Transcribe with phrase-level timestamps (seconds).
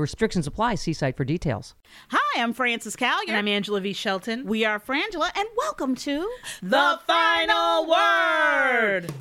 [0.00, 0.76] Restrictions apply.
[0.76, 1.74] See site for details.
[2.10, 3.28] Hi, I'm Frances Callier.
[3.28, 3.92] And I'm Angela V.
[3.92, 4.46] Shelton.
[4.46, 6.30] we are Frangela, and welcome to
[6.62, 9.12] The Final Word.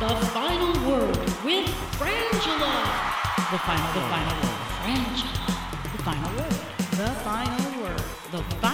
[0.00, 2.72] The final word with Frangela.
[3.50, 4.58] the final, the final word.
[4.80, 5.32] Frangela.
[5.92, 6.52] The final word.
[6.90, 8.02] The final word.
[8.32, 8.73] The final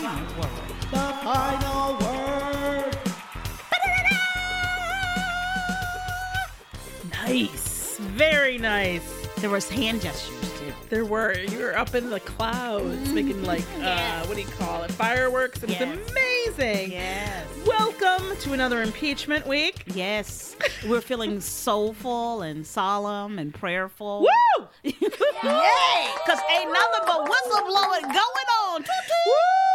[8.20, 9.00] Very nice.
[9.36, 10.74] There was hand gestures too.
[10.90, 11.32] There were.
[11.38, 14.90] You were up in the clouds making like, uh, what do you call it?
[14.90, 15.62] Fireworks.
[15.62, 16.10] It was Yes.
[16.10, 16.92] amazing.
[16.92, 17.46] Yes.
[17.66, 19.84] Welcome to another impeachment week.
[19.86, 20.54] Yes.
[20.86, 24.20] We're feeling soulful and solemn and prayerful.
[24.20, 24.66] Woo!
[24.84, 24.92] Yay!
[24.92, 28.82] Because ain't nothing but whistleblowing going on.
[28.82, 29.69] Woo!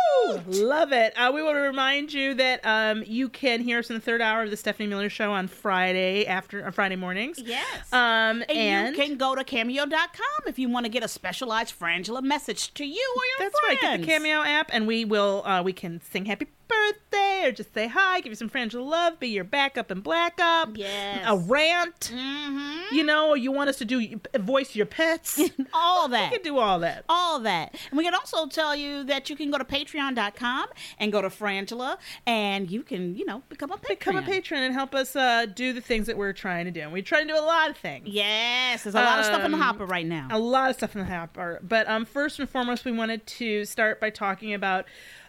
[0.47, 1.13] Love it.
[1.17, 4.21] Uh, we want to remind you that um, you can hear us in the third
[4.21, 7.39] hour of the Stephanie Miller Show on Friday after on Friday mornings.
[7.39, 7.91] Yes.
[7.93, 11.77] Um, and, and, you can go to cameo.com if you want to get a specialized
[11.77, 13.79] Frangela message to you or your that's right.
[13.81, 15.45] Get the Cameo app, and we will.
[15.45, 19.19] Uh, we can sing Happy Birthday or just say hi, give you some Frangela love,
[19.19, 20.69] be your backup and black up.
[20.75, 21.23] Yes.
[21.27, 22.11] A rant.
[22.13, 22.95] Mm-hmm.
[22.95, 25.39] You know, or you want us to do voice your pets.
[25.73, 26.25] All that.
[26.31, 27.05] We can do all that.
[27.07, 27.75] all that.
[27.91, 30.67] And we can also tell you that you can go to patreon.com
[30.99, 33.97] and go to Frangela and you can, you know, become a patron.
[33.97, 36.81] Become a patron and help us uh, do the things that we're trying to do.
[36.81, 38.07] And we try to do a lot of things.
[38.07, 40.27] Yes, there's a lot of stuff in the Um, hopper right now.
[40.31, 41.59] a lot of stuff in the hopper.
[41.63, 44.85] But um, first and foremost, we wanted to start by talking about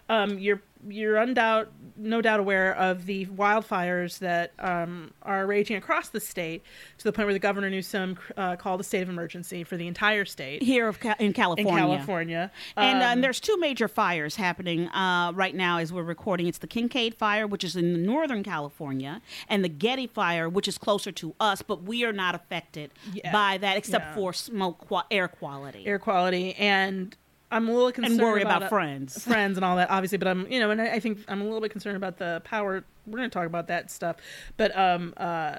[0.09, 1.67] um, you're you're undoubt
[1.99, 6.61] no doubt aware of the wildfires that um, are raging across the state
[6.99, 9.87] to the point where the governor Newsom uh, called a state of emergency for the
[9.87, 11.73] entire state Here of Ca- in in California.
[11.97, 12.51] California.
[12.75, 16.45] And, uh, Um, there's two major fires happening uh, right now as we're recording.
[16.45, 20.77] It's the Kincade fire, which is in northern California, and the Getty fire, which is
[20.77, 23.31] closer to us, but we are not affected Yeah.
[23.31, 24.15] by that except Yeah.
[24.15, 25.85] for smoke qua- air quality.
[25.87, 27.15] air quality and
[27.51, 29.23] I'm a little concerned and worry about, it- friends.
[29.27, 31.43] friends and all that obviously but i'm you know and I, I think i'm a
[31.43, 34.17] little bit concerned about the power we're going to talk about that stuff
[34.57, 35.55] but um uh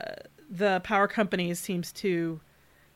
[0.51, 2.41] the power companies seems to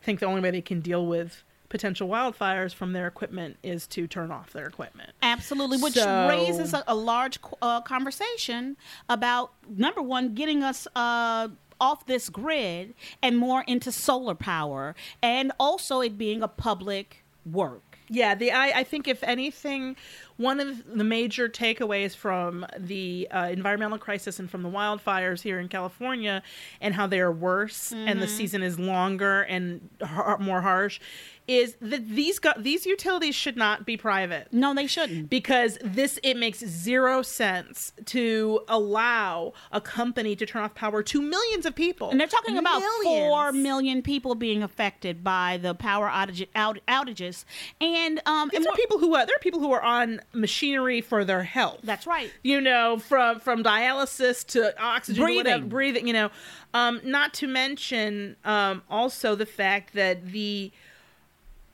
[0.02, 4.06] think the only way they can deal with potential wildfires from their equipment is to
[4.06, 8.76] turn off their equipment Absolutely, which So- raises a, a large uh, conversation
[9.08, 11.48] about number one, getting us uh,
[11.80, 12.92] off this grid
[13.22, 17.91] and more into solar power, and also it being a public work.
[18.12, 19.96] Yeah, the I, I think if anything,
[20.42, 25.58] one of the major takeaways from the uh, environmental crisis and from the wildfires here
[25.58, 26.42] in California
[26.80, 31.00] and how they are worse and the season is longer and har- more harsh
[31.48, 35.28] is that these go- these utilities should not be private No, they shouldn't.
[35.28, 41.20] because this it makes zero sense to allow a company to turn off power to
[41.20, 43.28] millions of people And they're talking about Millions.
[43.28, 47.44] four million people being affected by the power outage, out, outages,
[47.80, 51.00] and um, These and are people who are there are people who are on machinery
[51.00, 51.80] for their health.
[51.82, 52.30] That's right.
[52.42, 55.44] You know, from from dialysis to oxygen, to Breathing.
[55.44, 56.06] whatever, breathing.
[56.06, 56.30] You know,
[56.74, 60.72] um, not to mention um, also the fact that the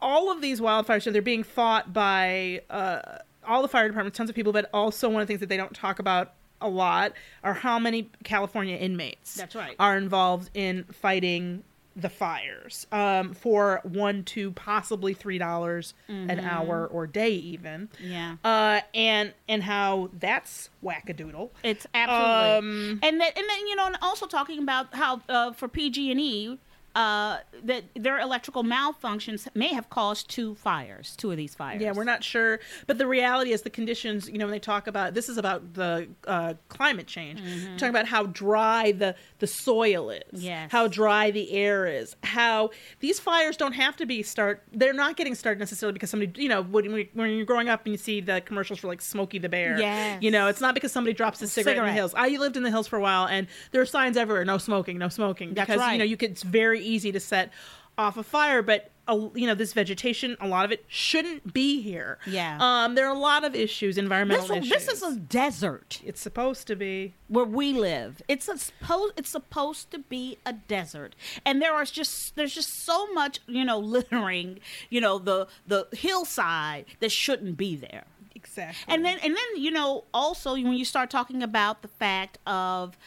[0.00, 3.00] all of these wildfires, so they're being fought by uh,
[3.46, 5.56] all the fire departments, tons of people, but also one of the things that they
[5.56, 7.12] don't talk about a lot
[7.44, 9.76] are how many California inmates That's right.
[9.78, 11.62] are involved in fighting
[12.00, 16.46] the fires um, for one to possibly three dollars an Mm-hmm.
[16.46, 17.88] hour or day even.
[18.00, 18.36] Yeah.
[18.44, 21.50] Uh, and and how that's wackadoodle.
[21.64, 25.52] It's absolutely, Um, and that, and then you know, and also talking about how uh,
[25.52, 26.58] for PG and E,
[26.94, 31.80] uh, that their electrical malfunctions may have caused two fires, two of these fires.
[31.80, 34.28] Yeah, we're not sure, but the reality is the conditions.
[34.28, 37.40] You know, when they talk about this is about the uh, climate change,
[37.76, 40.72] talking about how dry the the soil is, Yes.
[40.72, 42.70] how dry the air is, how
[43.00, 44.62] these fires don't have to be start.
[44.72, 47.92] They're not getting started necessarily because somebody, you know, when, when you're growing up and
[47.92, 50.22] you see the commercials for like Smokey the Bear, Yes.
[50.22, 52.14] you know, it's not because somebody drops a cigarette, in the hills.
[52.16, 54.98] I lived in the hills for a while, and there are signs everywhere: no smoking,
[54.98, 55.54] no smoking.
[55.54, 56.30] That's because you know you could.
[56.32, 57.50] It's very easy to set
[57.96, 58.90] off a fire, but.
[59.10, 62.18] A, you know this vegetation, a lot of it shouldn't be here.
[62.26, 62.58] Yeah.
[62.60, 64.84] Um, there are a lot of issues, environmental This, issues.
[64.86, 67.14] this is a desert It's supposed to be.
[67.28, 68.20] where we live.
[68.28, 73.10] It's supposed it's supposed to be a desert, and there are just there's just so
[73.14, 74.60] much you know littering,
[74.90, 78.04] you know the the hillside that shouldn't be there.
[78.34, 78.92] Exactly.
[78.94, 82.98] And then and then you know also when you start talking about the fact of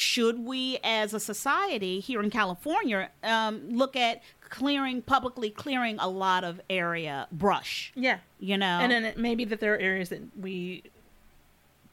[0.00, 6.08] should we as a society here in California um, look at clearing publicly clearing a
[6.08, 7.92] lot of area brush?
[7.94, 8.18] Yeah.
[8.38, 8.78] you know?
[8.80, 10.82] And then it may be that there are areas that we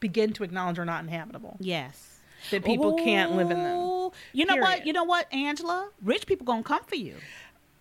[0.00, 1.56] begin to acknowledge are not inhabitable.
[1.60, 2.12] yes.
[2.50, 4.10] That people can't live in them.
[4.32, 4.86] You know what?
[4.86, 5.88] You know what angela?
[6.00, 7.16] Rich people gonna come for you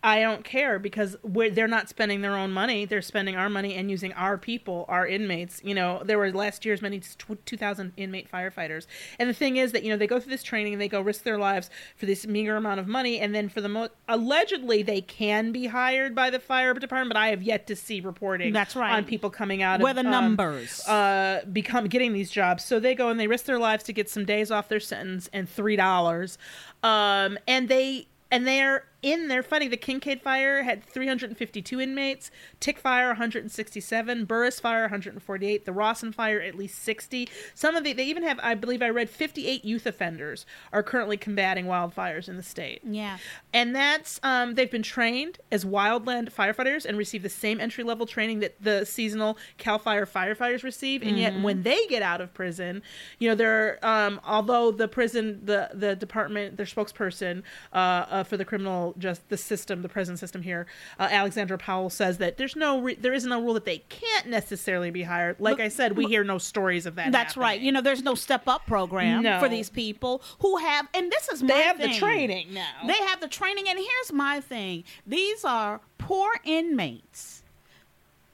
[0.06, 2.86] I don't care because we're, they're not spending their own money.
[2.86, 5.62] They're spending our money and using our people, our inmates.
[5.64, 8.86] You know, there were last year's many tw- 2,000 inmate firefighters.
[9.18, 11.02] And the thing is that, you know, they go through this training and they go
[11.02, 13.20] risk their lives for this meager amount of money.
[13.20, 17.18] And then for the most, allegedly, they can be hired by the fire department, but
[17.18, 18.94] I have yet to see reporting That's right.
[18.94, 20.88] on people coming out Where of the um, numbers.
[20.88, 22.64] uh, become getting these jobs.
[22.64, 25.32] So they go and they risk their lives to get some days off their sentence
[25.34, 26.38] and three dollars.
[26.84, 29.70] Um, and they and they're in there fighting.
[29.70, 36.42] The Kincade fire had 352 inmates, Tick fire 167, Burris fire 148, the Rawson fire
[36.42, 37.30] at least 60.
[37.54, 41.18] Some of the they even have, I believe, I read 58 youth offenders are currently
[41.18, 42.82] combating wildfires in the state.
[42.84, 43.18] yeah
[43.54, 48.08] And that's um, they've been trained as wildland firefighters and receive the same entry level
[48.08, 51.04] training that the seasonal Cal Fire firefighters receive.
[51.04, 52.82] And yet, when they get out of prison,
[53.20, 58.38] you know, they're um, although the prison, the the department, their spokesperson uh, uh, for
[58.38, 60.66] the criminal just the system, the prison system here,
[61.00, 64.28] uh, Alexandra Powell says that there's no re- there isn't a rule that they can't
[64.28, 65.40] necessarily be hired.
[65.40, 67.12] Like Look- I said, we hear no stories of that.
[67.12, 69.40] that's right you know there's no step up program No.
[69.40, 72.88] for these people who have and this is my they have the training now.
[72.88, 77.44] They have the training, and here's my thing: these are poor inmates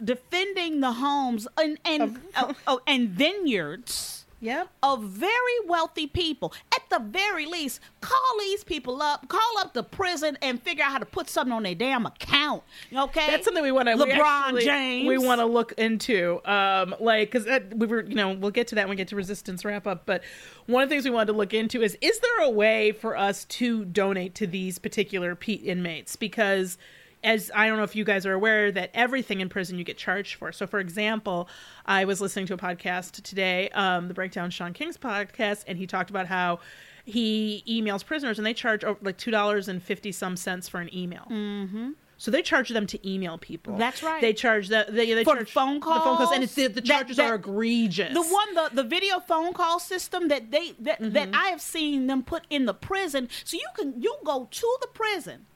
[0.04, 4.68] defending the homes and and oh, oh, and vineyards yep.
[4.84, 5.32] of very
[5.68, 6.54] wealthy people.
[6.76, 10.92] At the very least, call these people up, call up the prison, and figure out
[10.92, 12.64] how to put something on their damn account.
[12.94, 13.96] Okay, That's something we want to.
[13.96, 15.08] LeBron James.
[15.08, 18.76] We want to look into, um, like, because we were, you know, we'll get to
[18.76, 20.06] that when we get to resistance wrap up.
[20.06, 20.24] But
[20.66, 23.16] one of the things we wanted to look into is: is there a way for
[23.16, 26.16] us to donate to these particular pe- inmates?
[26.16, 26.78] Because
[27.24, 29.98] as I don't know if you guys are aware that everything in prison you get
[29.98, 30.52] charged for.
[30.52, 31.48] So, for example,
[31.86, 35.86] I was listening to a podcast today, um, the Breakdown Shaun King's podcast, and he
[35.88, 36.60] talked about how
[37.06, 40.94] he emails prisoners and they charge like two dollars and fifty some cents for an
[40.96, 41.26] email.
[41.30, 41.92] Mm-hmm.
[42.18, 43.78] So they charge them to email people.
[43.78, 44.22] That's right.
[44.22, 46.76] They charge the they, they For charge phone the phone calls, and it's the, the
[46.82, 48.14] that- charges that- are egregious.
[48.14, 51.14] The one, the, the video phone call system that they that, Mm-hmm.
[51.14, 54.78] that I have seen them put in the prison, so you can you go to
[54.82, 55.48] the prison,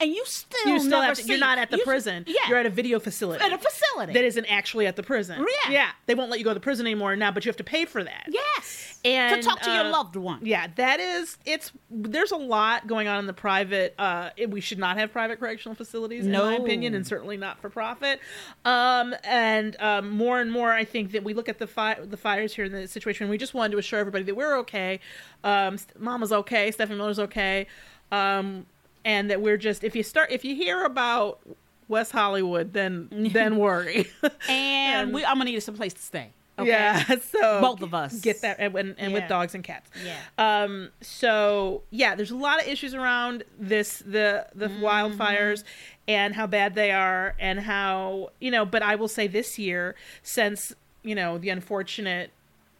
[0.00, 2.24] and you still you still have to, you're not at the you- prison.
[2.26, 3.44] Yeah, You're at a video facility.
[3.44, 4.12] at a facility.
[4.14, 5.38] that isn't actually at the prison.
[5.66, 5.70] Yeah.
[5.72, 5.90] Yeah.
[6.06, 7.84] They won't let you go to the prison anymore now, but you have to pay
[7.84, 8.24] for that.
[8.28, 10.40] yes, And, to talk to your uh, loved one.
[10.44, 14.60] Yeah, that is it's there's a lot going on in the private uh it- we
[14.60, 16.44] should not have private correctional facilities no.
[16.48, 18.20] in my opinion and certainly not for profit.
[18.64, 22.16] Um and um more and more I think that we look at the fi- the
[22.16, 25.00] fires here in the situation we just wanted to assure everybody that we're okay.
[25.42, 27.66] Um Mama's okay, Stephanie Miller's okay.
[28.12, 28.66] Um
[29.04, 31.40] and that we're just if you start if you hear about
[31.88, 34.06] West Hollywood then then worry.
[34.48, 36.30] and we, I'm gonna need some place to stay.
[36.56, 36.68] Okay?
[36.68, 38.20] Yeah, so Both of us.
[38.20, 39.18] get that, and, and, and Yeah.
[39.18, 39.90] with dogs and cats.
[40.04, 40.16] Yeah.
[40.38, 40.90] Um.
[41.00, 44.84] So yeah, there's a lot of issues around this the the Mm-hmm.
[44.84, 45.64] wildfires
[46.06, 48.64] and how bad they are and how you know.
[48.64, 52.30] But I will say this year, since you know the unfortunate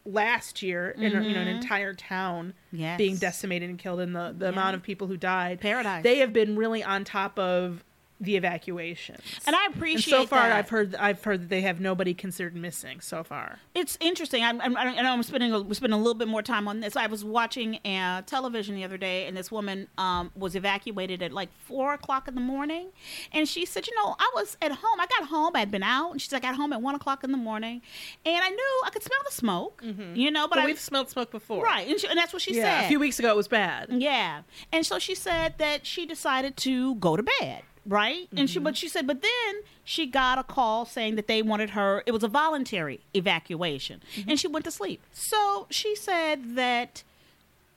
[0.06, 2.76] last year in you know an entire town Mm-hmm.
[2.82, 2.98] Yes.
[2.98, 6.02] being decimated and killed and the the amount of people who died Paradise.
[6.02, 7.84] they have been really on top of
[8.20, 9.20] the evacuations.
[9.46, 10.56] And I And appreciate so far, that.
[10.56, 13.58] I've heard I've heard that they have nobody considered missing so far.
[13.74, 14.42] it's interesting.
[14.44, 16.96] I'm, I'm, I know I'm spending a, spending a little bit more time on this.
[16.96, 21.32] I was watching uh, television the other day, and this woman um, was evacuated at
[21.32, 22.88] like four o'clock in the morning,
[23.32, 25.00] and she said, "You know, I was at home.
[25.00, 25.52] I got home.
[25.54, 27.38] I had been out, and she said I got home at one o'clock in the
[27.38, 27.82] morning,
[28.24, 29.82] and I knew I could smell the smoke.
[30.14, 32.42] You know, but But I we've smelled smoke before, right, and, she, and that's what
[32.42, 32.84] she Yeah, said.
[32.84, 33.88] a few weeks ago it was bad.
[33.90, 34.42] Yeah.
[34.72, 38.28] And so she said that she decided to go to bed, right?
[38.36, 38.64] And she mm-hmm.
[38.64, 42.12] but she said but then she got a call saying that they wanted her it
[42.12, 44.02] was a voluntary evacuation.
[44.16, 44.30] Mm-hmm.
[44.30, 45.02] And she went to sleep.
[45.12, 47.02] So she said that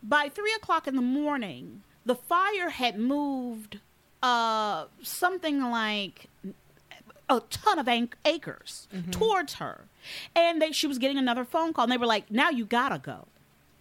[0.02, 3.80] by three o'clock in the morning, the fire had moved
[4.24, 6.28] uh something like
[7.30, 9.12] a ton of ac- acres mm-hmm.
[9.12, 9.86] towards her.
[10.36, 13.00] And they, she was getting another phone call and they were like, now you gotta
[13.00, 13.28] go.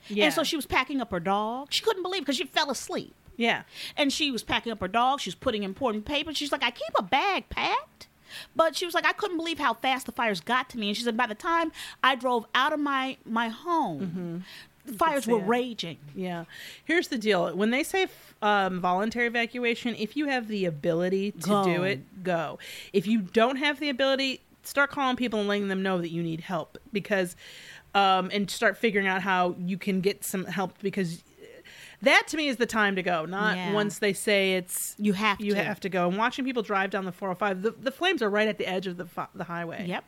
[0.09, 1.69] Yeah, And so she was packing up her dog.
[1.71, 3.15] She couldn't believe because she fell asleep.
[3.37, 3.63] Yeah.
[3.97, 5.21] And she was packing up her dog.
[5.21, 6.37] She was putting important papers.
[6.37, 8.09] She's like, I keep a bag packed.
[8.55, 10.89] But she was like, I couldn't believe how fast the fires got to me.
[10.89, 14.45] And she said, by the time I drove out of my, my home,
[14.85, 15.99] the fires were raging.
[16.15, 16.45] Yeah.
[16.85, 17.55] Here's the deal.
[17.57, 18.09] When they say
[18.43, 21.65] um, voluntary evacuation, if you have the ability to Go.
[21.65, 22.59] do it, go.
[22.93, 26.23] If you don't have the ability, start calling people and letting them know that you
[26.23, 27.37] need help because,
[27.95, 31.23] um, and start figuring out how you can get some help because
[32.03, 33.25] that to me is the time to go.
[33.25, 33.73] Not Yeah.
[33.73, 35.63] once they say it's You have you to.
[35.65, 36.09] have to go.
[36.09, 38.87] And watching people drive down the 405, the, the flames are right at the edge
[38.87, 39.87] of the the highway.
[39.87, 40.05] Yep.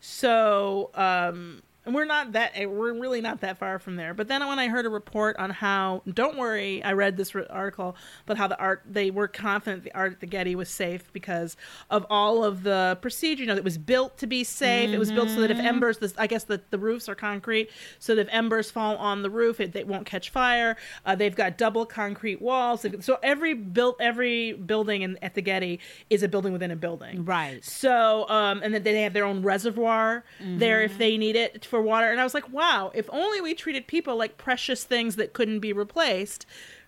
[0.00, 4.12] So, um, and we're not that we're really not that far from there.
[4.12, 7.96] But then when I heard a report on how, don't worry, I read this article,
[8.26, 11.56] but how the art they were confident the art at the Getty was safe because
[11.88, 13.42] of all of the procedure.
[13.42, 14.90] You know, it was built to be safe.
[14.90, 17.70] It was built so that if embers, this I guess the the roofs are concrete,
[17.98, 20.76] so that if embers fall on the roof, it they won't catch fire.
[21.06, 22.84] Uh, they've got double concrete walls.
[23.00, 25.80] So every built every building in, at the Getty
[26.10, 27.24] is a building within a building.
[27.24, 27.64] Right.
[27.64, 31.77] So, um, and then they have their own reservoir there if they need it for
[31.82, 32.10] water.
[32.10, 35.60] And I was like, wow, if only we treated people like precious things that couldn't
[35.60, 36.46] be replaced,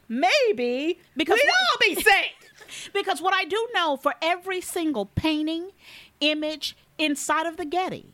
[0.09, 1.55] maybe Because we'd what-
[1.91, 2.91] all be safe.
[2.93, 5.71] Because what I do know for every single painting,
[6.21, 8.07] image inside of the Getty,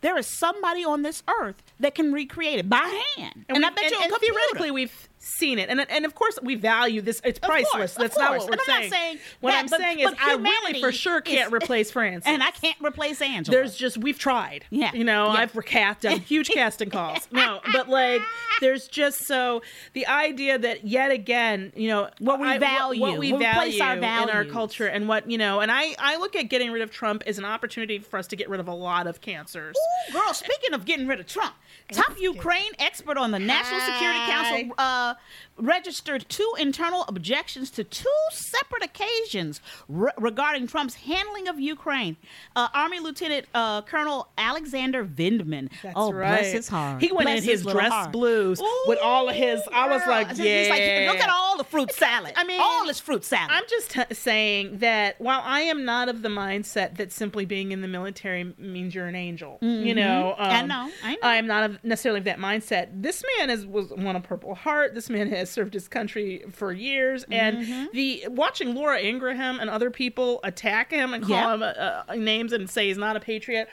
[0.00, 3.44] there is somebody on this earth that can recreate it by hand.
[3.48, 4.34] And, I we- bet you a and computer.
[4.34, 7.20] theoretically we've seen it, and and of course we value this.
[7.24, 7.94] It's Of course, priceless.
[7.94, 8.90] That's not what we're And I'm saying.
[8.90, 12.26] saying what that, I'm but- saying is, I really for sure can't is- replace Frances.
[12.26, 13.56] and I can't replace Angela.
[13.56, 14.64] There's just we've tried.
[14.70, 14.90] Yeah.
[14.92, 15.40] You know, Yeah.
[15.40, 17.28] I've recast done huge casting calls.
[17.30, 18.20] No, but like
[18.60, 19.62] there's just so
[19.92, 23.46] the idea that yet again, you know, What we I- value, what, we what we
[23.46, 26.48] place value our in our culture and what, you know, and I I look at
[26.48, 29.06] getting rid of Trump as an opportunity for us to get rid of a lot
[29.06, 29.76] of cancers.
[30.10, 31.54] Ooh, girl, speaking of getting rid of Trump,
[31.90, 35.14] top Ukraine expert on the National Security Council uh,
[35.62, 42.16] registered two internal objections to two separate occasions re- regarding Trump's handling of Ukraine.
[42.56, 45.70] Uh, Army Lieutenant uh, Colonel Alexander Vindman.
[45.82, 46.38] That's oh, right.
[46.40, 47.00] bless his heart.
[47.00, 48.12] He went Bless in his little dress heart.
[48.12, 50.10] blues with all of his- I was girl.
[50.10, 51.08] like, He's like, yeah.
[51.10, 52.32] look at all the fruit salad.
[52.36, 53.50] I mean, all this fruit salad.
[53.52, 57.72] I'm just t- saying that while I am not of the mindset that simply being
[57.72, 60.62] in the military means you're an angel, you know, um, Mm-hmm.
[60.62, 61.18] I know, I know.
[61.22, 62.88] I am not of necessarily of that mindset.
[63.02, 64.94] This man is was won a Purple Heart.
[64.94, 67.32] This man has served his country for years, Mm-hmm.
[67.32, 71.54] and the watching Laura Ingraham and other people attack him and call Yeah.
[71.54, 73.68] him uh, uh, names and say he's not a patriot.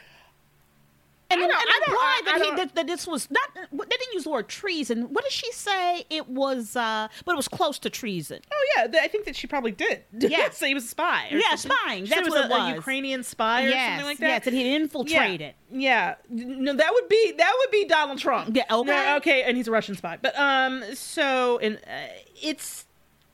[1.32, 3.30] And, I and don't- I don't- imply I- that, I he, that, that this was
[3.30, 3.50] not.
[3.56, 5.14] They didn't use the word treason.
[5.14, 6.06] What did she say?
[6.10, 8.40] It was, uh, but it was close to treason.
[8.52, 10.04] Oh yeah, I think that she probably did.
[10.20, 10.50] Yeah.
[10.52, 11.28] so he was a spy.
[11.32, 11.78] Yeah, something.
[11.78, 12.06] spying.
[12.06, 12.76] That's was what a, it a.
[12.76, 14.28] Ukrainian spy or yes, something like that.
[14.28, 15.54] yes, and he infiltrated.
[15.72, 16.16] Yeah.
[16.30, 16.46] yeah.
[16.46, 18.56] No, that would be that would be Donald Trump.
[18.56, 18.90] Yeah, okay.
[18.92, 20.18] No, okay, and he's a Russian spy.
[20.22, 22.08] But um, so and uh,
[22.42, 22.86] it's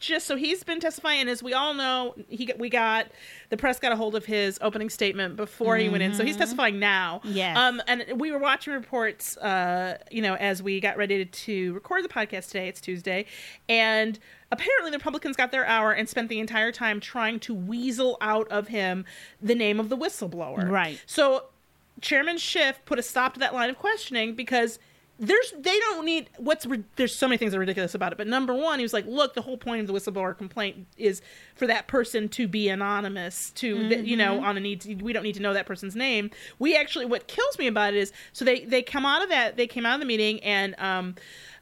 [0.06, 3.08] just so he's been testifying, and as we all know, he got, we got
[3.50, 6.38] the press got a hold of his opening statement before he went in, so he's
[6.38, 7.22] testifying now.
[7.26, 7.58] Mm-hmm.
[7.58, 11.74] Um, and we were watching reports, uh, you know, as we got ready to, to
[11.74, 12.68] record the podcast today.
[12.68, 13.26] It's Tuesday,
[13.68, 14.20] and
[14.52, 18.48] apparently the Republicans got their hour and spent the entire time trying to weasel out
[18.50, 19.06] of him
[19.42, 20.70] the name of the whistleblower.
[20.70, 21.02] Right.
[21.06, 21.46] So
[22.02, 24.80] Chairman Schiff put a stop to that line of questioning because
[25.18, 26.68] there's they don't need what's
[26.98, 28.18] there's so many things that are ridiculous about it.
[28.18, 31.22] But number one, he was like, look, the whole point of the whistleblower complaint is
[31.56, 34.82] for that person to be anonymous, to that you know on a need.
[34.82, 36.32] To, we don't need to know that person's name.
[36.60, 39.56] We actually what kills me about it is so they they come out of that
[39.56, 41.16] they came out of the meeting and um.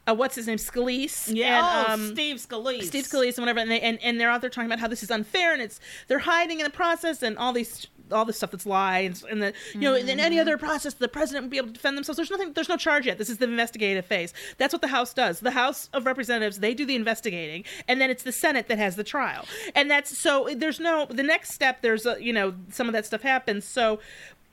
[0.06, 0.58] Uh, what's his name?
[0.58, 1.34] Scalise.
[1.34, 2.82] Yeah, and, oh, um, Steve Scalise.
[2.82, 5.02] Steve Scalise and whatever, and, they, and and they're out there talking about how this
[5.02, 8.50] is unfair and it's they're hiding in the process and all these all this stuff
[8.50, 11.68] that's lies and the you know in any other process the president would be able
[11.68, 12.16] to defend themselves.
[12.16, 13.18] There's nothing there's no charge yet.
[13.18, 14.32] This is the investigative phase.
[14.58, 15.40] That's what the house does.
[15.40, 18.96] The house of representatives they do the investigating and then it's the senate that has
[18.96, 19.44] the trial.
[19.74, 23.06] And that's so there's no the next step there's a you know some of that
[23.06, 23.64] stuff happens.
[23.64, 24.00] So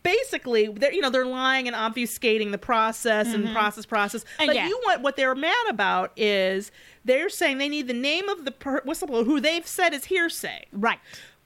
[0.03, 3.53] basically they're you know they're lying and obfuscating the process and mm-hmm.
[3.53, 4.25] process process.
[4.39, 4.67] And but yeah.
[4.67, 6.71] you want what they're mad about is
[7.05, 10.65] they're saying they need the name of the per- whistleblower who they've said is hearsay.
[10.71, 10.99] Right.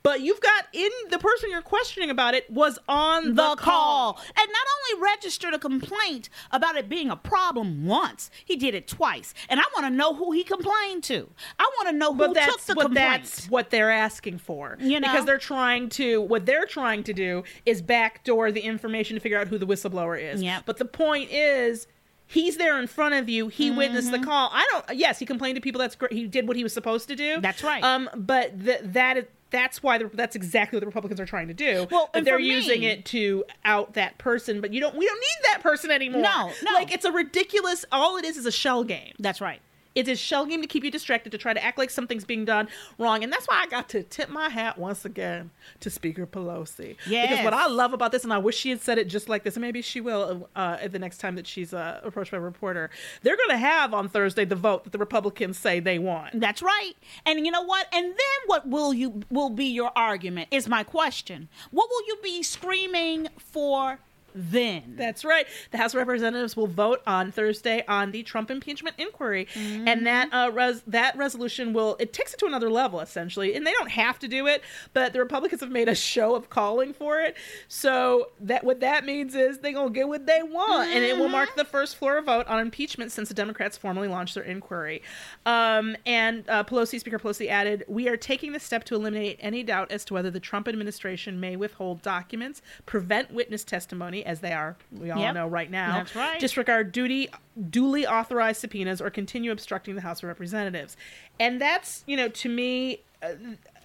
[0.06, 4.20] But you've got in the person you're questioning about it was on the, the call.
[4.38, 8.88] And not only registered a complaint about it being a problem once, he did it
[8.88, 9.34] twice.
[9.50, 11.28] And I want to know who he complained to.
[11.60, 13.24] I want to know who But took that's the what complaint.
[13.24, 14.78] that's what they're asking for.
[14.80, 15.10] You know?
[15.12, 19.40] because they're trying to what they're trying to do is backdoor the information to figure
[19.40, 20.42] out who the whistleblower is.
[20.42, 20.64] Yep.
[20.66, 21.88] But the point is.
[22.28, 23.50] He's there in front of you.
[23.50, 24.22] He witnessed Mm-hmm.
[24.22, 24.50] the call.
[24.52, 24.98] I don't.
[24.98, 25.78] Yes, he complained to people.
[25.78, 26.12] That's great.
[26.12, 27.40] He did what he was supposed to do.
[27.40, 27.84] That's right.
[27.84, 31.48] Um, but th- that is that's why the, that's exactly what the Republicans are trying
[31.48, 31.88] to do.
[31.90, 34.60] Well, and they're for me- using it to out that person.
[34.60, 34.96] But you don't.
[34.96, 36.22] We don't need that person anymore.
[36.22, 36.74] No, no.
[36.74, 37.86] Like it's a ridiculous.
[37.92, 39.14] All it is is a shell game.
[39.18, 39.62] That's right.
[39.96, 42.46] It's a shell game to keep you distracted, to try to act like something's being
[42.46, 42.68] done
[43.00, 43.24] wrong.
[43.24, 46.98] And that's why I got to tip my hat once again to Speaker Pelosi.
[47.30, 49.44] Because what I love about this, and I wish she had said it just like
[49.44, 52.38] this, and maybe she will uh, at the next time that she's uh, approached by
[52.38, 52.90] a reporter,
[53.24, 56.40] they're going to have on Thursday the vote that the Republicans say they want.
[56.40, 56.94] That's right.
[57.26, 57.88] And you know what?
[57.94, 61.48] And then what will you will be your argument is my question.
[61.72, 64.00] What will you be screaming for
[64.36, 64.96] then?
[64.98, 65.48] That's right.
[65.72, 70.30] The House of Representatives will vote on Thursday on the Trump impeachment inquiry, and that
[70.34, 73.56] uh, res- that resolution will it takes it to another level essentially.
[73.56, 74.62] And they don't have to do it,
[74.94, 77.38] but the Republicans have made a show of calling for it.
[77.68, 81.30] So that what that means is they're gonna get what they want, and it will
[81.30, 85.02] mark the first floor vote on impeachment since the Democrats formally launched their inquiry.
[85.46, 89.64] Um, and uh, Pelosi, Speaker Pelosi added, "We are taking this step to eliminate any
[89.64, 94.52] doubt as to whether the Trump administration may withhold documents, prevent witness testimony, as they
[94.54, 95.34] are, we all Yep.
[95.36, 96.40] know right now, That's right.
[96.40, 97.30] disregard duty,
[97.70, 100.98] duly authorized subpoenas, or continue obstructing the House of Representatives."
[101.40, 103.02] And that's, you know, to me.
[103.22, 103.34] Uh,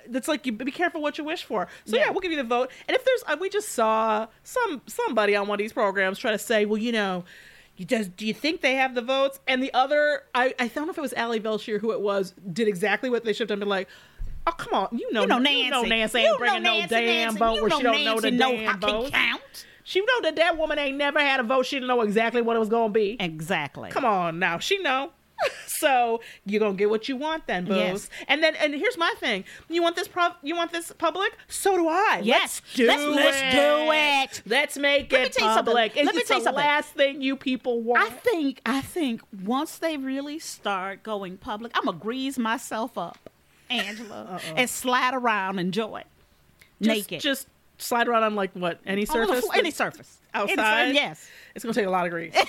[0.08, 1.68] that's like you be careful what you wish for.
[1.84, 2.10] So yeah, Yeah.
[2.10, 2.70] we'll give you the vote.
[2.88, 6.30] And if there's, uh, we just saw some somebody on one of these programs try
[6.32, 7.24] to say, well, you know,
[7.76, 9.38] you just do you think they have the votes?
[9.46, 12.32] And the other, I I don't know if it was Ali Velshi who it was,
[12.50, 13.60] did exactly what they should have done.
[13.60, 13.88] Been like,
[14.46, 15.60] oh come on, you know, you know Nancy.
[15.64, 17.38] you know Nancy You ain't know bringing no damn Nancy.
[17.38, 19.12] vote You where she don't know Nancy the know damn how to vote.
[19.12, 19.66] count.
[19.90, 21.66] She know that that woman ain't never had a vote.
[21.66, 23.16] She didn't know exactly what it was gonna be.
[23.18, 23.90] Exactly.
[23.90, 25.10] Come on now, she know.
[25.66, 27.76] so you're gonna get what you want then, booze.
[27.76, 28.08] Yes.
[28.28, 29.42] And then and here's my thing.
[29.68, 31.32] You want this prov- you want this public?
[31.48, 32.20] So do I.
[32.22, 32.62] Yes.
[32.76, 33.10] Let's do Let's- it.
[33.16, 34.42] let's do it.
[34.46, 35.72] Let's make Let me it tell you something.
[35.74, 35.96] public.
[35.96, 36.64] Let It's me tell you the something.
[36.64, 38.00] last thing you people want.
[38.00, 43.28] I think I think once they really start going public, I'm gonna grease myself up,
[43.68, 46.04] Angela, and slide around and enjoy
[46.80, 47.48] just, naked Just
[47.80, 49.44] slide around on like what any surface.
[49.54, 50.94] any surface Any outside.
[50.94, 51.28] yes.
[51.54, 52.34] It's gonna take a lot of grease.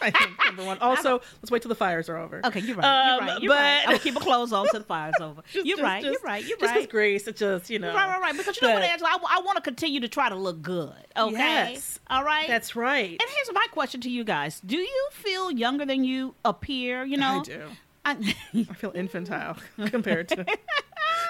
[0.00, 0.78] I think number one.
[0.78, 2.40] Also, let's wait till the fires are over.
[2.44, 2.84] Okay, you're right.
[2.84, 3.42] Um, you're right.
[3.42, 3.80] You're but right.
[3.80, 5.42] I'm gonna keep my clothes on till the fire's over.
[5.52, 6.02] just- you're just- right.
[6.02, 6.44] just- you're right.
[6.46, 6.80] You're just right.
[6.82, 7.94] with grease, it just you know.
[7.94, 8.36] Right, right, right.
[8.36, 10.92] Because you know what, But- Angela, I, want to continue to try to look good.
[11.16, 11.32] Okay.
[11.32, 11.98] Yes.
[12.08, 12.48] All right.
[12.48, 13.10] That's right.
[13.10, 17.04] And here's my question to you guys: Do you feel younger than you appear?
[17.04, 17.40] You know.
[17.40, 17.62] I do.
[18.06, 18.34] I,
[18.70, 20.44] I feel infantile compared to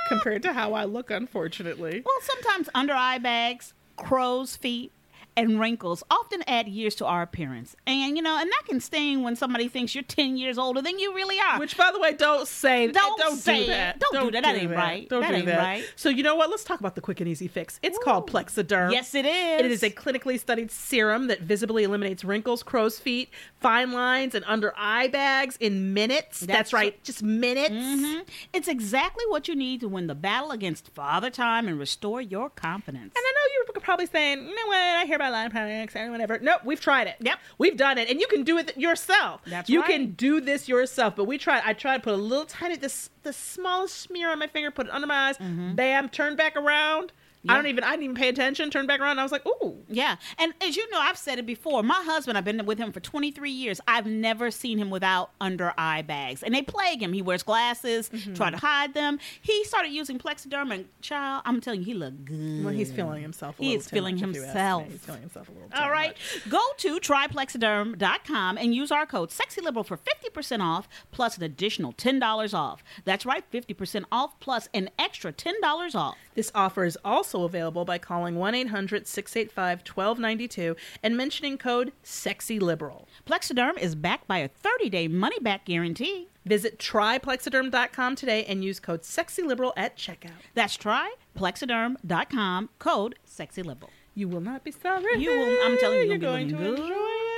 [0.08, 2.02] compared to how I look, unfortunately.
[2.04, 4.92] well, sometimes under eye bags, crow's feet,
[5.36, 9.22] and wrinkles often add years to our appearance, and you know, and that can sting
[9.22, 11.58] when somebody thinks you're ten years older than you really are.
[11.58, 13.98] Which, by the way, don't say Don't don't say do that.
[13.98, 14.42] Don't do that.
[14.44, 15.08] That ain't right.
[15.08, 15.58] Don't That do ain't that.
[15.58, 15.84] right.
[15.96, 16.50] So you know what?
[16.50, 17.80] Let's talk about the quick and easy fix.
[17.82, 18.92] It's called Plexiderm.
[18.92, 19.60] yes, it is.
[19.60, 24.44] It is a clinically studied serum that visibly eliminates wrinkles, crow's feet, fine lines, and
[24.46, 26.40] under eye bags in minutes.
[26.40, 27.70] That's, That's right, just minutes.
[27.74, 28.24] Mhm.
[28.52, 32.50] It's exactly what you need to win the battle against Father Time and restore your
[32.50, 33.12] confidence.
[33.16, 34.76] And I know you're probably saying, you know what?
[34.76, 36.38] I hear about line products and whatever.
[36.40, 37.16] Nope, we've tried it.
[37.20, 37.38] Yep.
[37.58, 39.42] we've done it, and you can do it yourself.
[39.46, 39.90] That's you right.
[39.90, 41.14] can do this yourself.
[41.16, 41.62] But we tried.
[41.64, 44.86] I tried to put a little tiny, this the smallest smear on my finger, put
[44.86, 45.74] it under my eyes, mm-hmm.
[45.74, 47.12] bam, turn back around.
[47.48, 47.84] I don't even.
[47.84, 48.70] I didn't even pay attention.
[48.70, 49.12] Turned back around.
[49.12, 49.76] And I was like, ooh.
[49.88, 50.16] Yeah.
[50.38, 51.82] And as you know, I've said it before.
[51.82, 53.80] My husband, I've been with him for 23 years.
[53.86, 56.42] I've never seen him without under eye bags.
[56.42, 57.12] And they plague him.
[57.12, 58.34] He wears glasses, Mm-hmm.
[58.34, 59.18] try to hide them.
[59.42, 62.64] He started using Plexiderm, and child, I'm telling you, he looked good.
[62.64, 63.58] Well, he's feeling himself.
[63.58, 64.60] A He little is feeling much, if you ask me.
[64.60, 64.88] himself.
[64.90, 65.68] He's feeling himself a little.
[65.74, 66.10] All right.
[66.10, 66.48] much.
[66.48, 72.54] Go to tryplexiderm.com and use our code SEXYLIBERAL for 50% off plus an additional $10
[72.54, 72.82] off.
[73.04, 76.16] That's right, 50% off plus an extra $10 off.
[76.34, 83.06] This offer is also available by calling 1 800 685 1292 and mentioning code SEXYLIBERAL.
[83.26, 86.28] Plexiderm is backed by a 30 day money back guarantee.
[86.44, 90.32] Visit tryplexiderm.com today and use code SEXYLIBERAL at checkout.
[90.54, 93.90] That's tryplexiderm.com, code sexyliberal.
[94.14, 95.18] You will not be sorry.
[95.20, 97.33] You will- I'm telling you, you're you're going to gonna be enjoy it.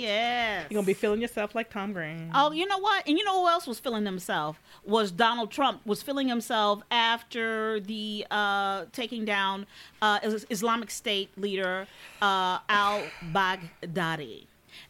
[0.00, 0.66] Yes.
[0.70, 2.30] You're gonna be feeling yourself like Tom Green.
[2.34, 3.06] Oh, you know what?
[3.08, 4.60] And you know who else was feeling himself?
[4.84, 9.66] Was Donald Trump was feeling himself after the uh, taking down
[10.02, 11.86] uh, Islamic State leader
[12.22, 14.46] uh, Al Baghdadi.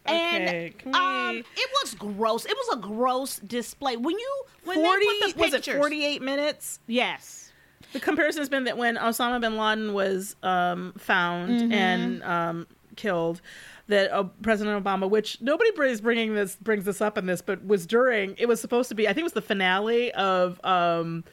[0.09, 2.45] Okay, And um, it was gross.
[2.45, 3.97] It was a gross display.
[3.97, 6.81] When you when Forty they the was it forty eight minutes?
[6.87, 7.53] Yes.
[7.93, 11.73] The comparison has been that when Osama bin Laden was um, found Mm-hmm.
[11.73, 12.67] and um,
[12.97, 13.41] killed,
[13.89, 17.65] that uh, President Obama, which nobody is bringing this brings this up in this, but
[17.67, 19.07] was during it was supposed to be.
[19.07, 21.25] I think it was the finale of um,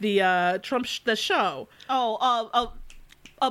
[0.00, 1.68] the uh, Trump sh- the show.
[1.88, 2.66] Oh, uh, uh,
[3.40, 3.50] uh,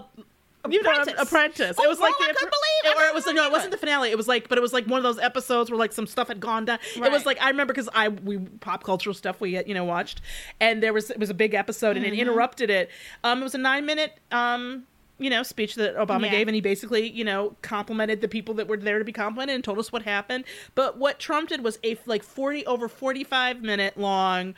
[0.69, 1.15] You know, Apprentice.
[1.17, 1.75] Apprentice.
[1.79, 2.99] Oh, it was like the I couldn't believe it.
[3.01, 4.11] or it was couldn't no, it wasn't the finale.
[4.11, 6.27] It was like, but it was like one of those episodes where like some stuff
[6.27, 6.77] had gone down.
[6.95, 10.21] It was like I remember because I we pop cultural stuff we you know watched,
[10.59, 12.13] and there was it was a big episode and Mm-hmm.
[12.15, 12.91] it interrupted it.
[13.23, 14.83] Um, it was a nine minute um
[15.21, 16.31] you know speech that Obama Yeah.
[16.31, 19.55] gave, and he basically you know complimented the people that were there to be complimented
[19.55, 20.43] and told us what happened.
[20.75, 24.55] But what Trump did was a like forty over forty five minute long.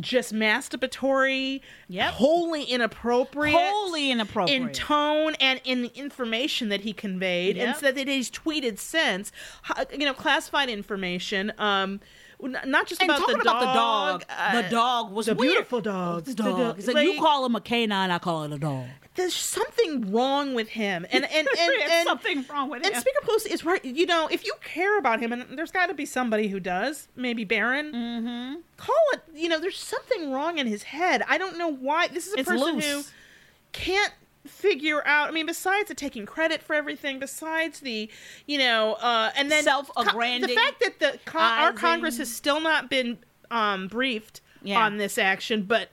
[0.00, 2.14] Just masturbatory, Yep.
[2.14, 4.62] wholly inappropriate, Wholly inappropriate.
[4.62, 7.76] in tone and in the information that he conveyed, and Yep.
[7.76, 9.32] so that he's tweeted since,
[9.92, 11.52] you know, classified information.
[11.58, 12.00] Um,
[12.40, 15.52] not just and about the about dog, the dog, the uh, dog was the weird.
[15.52, 16.78] beautiful dog, The dog.
[16.86, 18.86] Like, like, you call him a canine, I call it a dog.
[19.14, 22.92] There's something wrong with him, and and and, There's and something wrong with and him.
[22.94, 23.84] And Speaker Pelosi is right.
[23.84, 27.08] You know, if you care about him, and there's got to be somebody who does,
[27.14, 27.92] maybe Barron.
[27.92, 28.54] Mm-hmm.
[28.78, 29.20] Call it.
[29.34, 31.22] You know, there's something wrong in his head.
[31.28, 32.08] I don't know why.
[32.08, 32.86] This is a It's person loose.
[32.86, 33.02] who
[33.72, 34.12] can't
[34.46, 35.28] figure out.
[35.28, 38.10] I mean, besides the taking credit for everything, besides the,
[38.46, 42.60] you know, uh, and then Self-aggranding- the fact that the con- our Congress has still
[42.60, 43.18] not been
[43.50, 44.80] um, briefed Yeah.
[44.84, 45.90] on this action, but.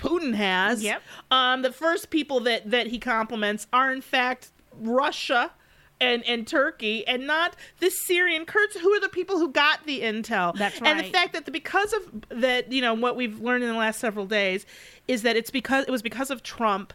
[0.00, 0.82] Putin has.
[0.82, 1.02] Yep.
[1.30, 5.52] Um, the first people that that he compliments are in fact Russia
[6.00, 10.00] and and Turkey, and not the Syrian Kurds, who are the people who got the
[10.00, 10.54] intel.
[10.56, 10.90] That's right.
[10.90, 13.76] And the fact that the, because of that, you know, what we've learned in the
[13.76, 14.64] last several days
[15.06, 16.92] is that it's because it was because of Trump.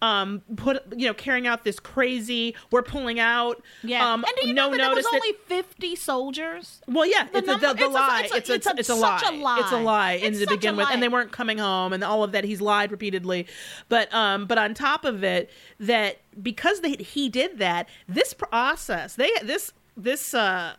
[0.00, 2.54] Um, put you know, carrying out this crazy.
[2.70, 3.62] We're pulling out.
[3.82, 4.12] Yeah.
[4.12, 6.80] Um, and do you no know that there was only 50 soldiers?
[6.86, 8.20] well, yeah, The it's a, the, number- the it's a- lie.
[8.24, 9.22] it's a- It's a, it's a- it's a lie.
[9.26, 9.58] a lie.
[9.60, 12.04] It's a lie in It's to a begin with, and they weren't coming home, and
[12.04, 12.44] all of that.
[12.44, 13.46] He's lied repeatedly,
[13.88, 19.14] but um, but on top of it, that because they he did that, this process,
[19.16, 20.74] they this this uh.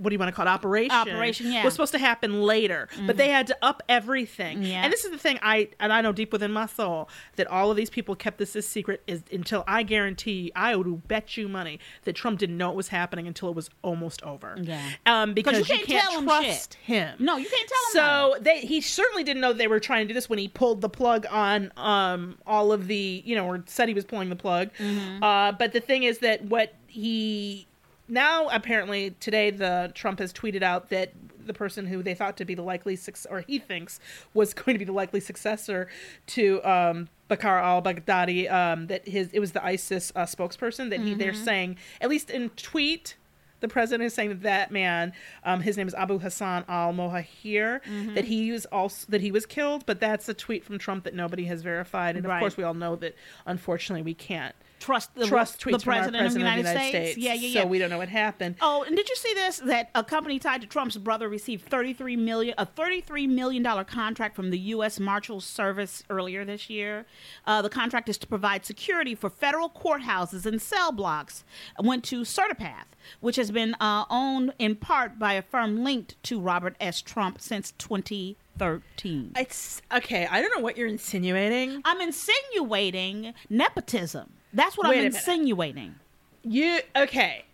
[0.00, 0.50] What do you want to call it?
[0.50, 0.90] Operation.
[0.90, 1.58] Operation, yeah.
[1.58, 1.64] Mm-hmm.
[1.64, 4.62] Was supposed to happen later, but they had to up everything.
[4.62, 4.82] Yeah.
[4.82, 7.70] And this is the thing I and I know deep within my soul that all
[7.70, 11.48] of these people kept this a secret is until I guarantee I would bet you
[11.48, 14.56] money that Trump didn't know it was happening until it was almost over.
[14.60, 14.82] Yeah.
[15.06, 16.78] Um, because you you can't can't, tell him trust shit.
[16.82, 17.16] him.
[17.18, 20.08] No, you can't tell him So they he certainly didn't know they were trying to
[20.08, 23.62] do this when he pulled the plug on um all of the you know or
[23.66, 24.70] said he was pulling the plug.
[24.78, 25.22] Mm-hmm.
[25.22, 27.66] Uh, but the thing is that what he
[28.10, 31.12] now apparently today the Trump has tweeted out that
[31.46, 33.98] the person who they thought to be the likely suc- or he thinks
[34.34, 35.88] was going to be the likely successor
[36.26, 41.14] to um Bakar al-Baghdadi um that his it was the ISIS uh, spokesperson that he
[41.14, 41.44] they're Mm-hmm.
[41.44, 43.16] saying at least in tweet
[43.60, 45.12] the president is saying that that man,
[45.44, 48.14] um, his name is Abu Hassan al Muhajir, Mm-hmm.
[48.14, 49.84] that he was also that he was killed.
[49.84, 52.40] But that's a tweet from Trump that nobody has verified, and of Right.
[52.40, 56.32] course we all know that unfortunately we can't Trust the, trust the our president, of
[56.32, 57.18] the United, States.
[57.18, 57.62] Yeah, yeah, yeah.
[57.62, 58.56] So we don't know what happened.
[58.62, 59.58] Oh, and did you see this?
[59.58, 64.34] That a company tied to Trump's brother received thirty-three million, a thirty-three million dollar contract
[64.34, 64.98] from the U.S.
[64.98, 67.04] Marshals Service earlier this year.
[67.46, 71.44] Uh, the contract is to provide security for federal courthouses and cell blocks.
[71.78, 72.86] Went to Certipath,
[73.20, 77.02] which has been uh, owned in part by a firm linked to Robert S.
[77.02, 79.32] Trump since 2013.
[79.36, 80.26] It's okay.
[80.30, 81.82] I don't know what you're insinuating.
[81.84, 84.32] I'm insinuating nepotism.
[84.52, 85.94] That's what Wait I'm insinuating.
[86.42, 87.44] You okay?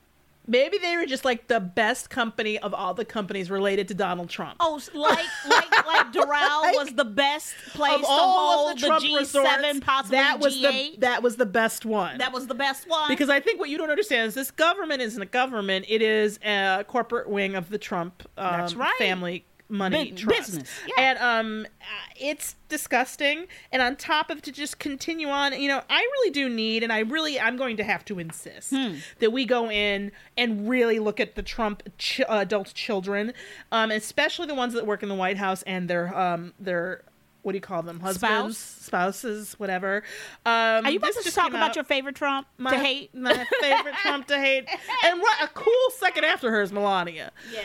[0.48, 4.30] Maybe they were just like the best company of all the companies related to Donald
[4.30, 4.56] Trump.
[4.60, 8.86] Oh, like like like Doral was the best place of to all hold of the
[8.86, 10.62] Trump G7, resorts, possibly that was G8.
[10.62, 12.18] the that was the best one.
[12.18, 13.08] that was the best one.
[13.08, 16.38] because I think what you don't understand is this government isn't a government; it is
[16.44, 18.92] a corporate wing of the Trump um, right.
[18.98, 20.52] family money trust.
[20.52, 20.94] business, yeah.
[20.98, 21.84] And um, uh,
[22.20, 23.46] it's disgusting.
[23.72, 26.92] And on top of to just continue on, you know, I really do need, and
[26.92, 28.96] I really, I'm going to have to insist Hmm.
[29.20, 33.32] that we go in and really look at the Trump ch- uh, adult children,
[33.72, 37.02] um, especially the ones that work in the White House and their um, their
[37.46, 38.00] what do you call them?
[38.00, 38.86] Husbands, Spouse?
[38.86, 40.02] spouses, whatever.
[40.44, 41.76] Um, Are you about to just talk about out.
[41.76, 43.14] your favorite Trump my, to hate?
[43.14, 44.68] my favorite Trump to hate,
[45.04, 47.30] and what a cool second after her is Melania.
[47.54, 47.60] Yeah.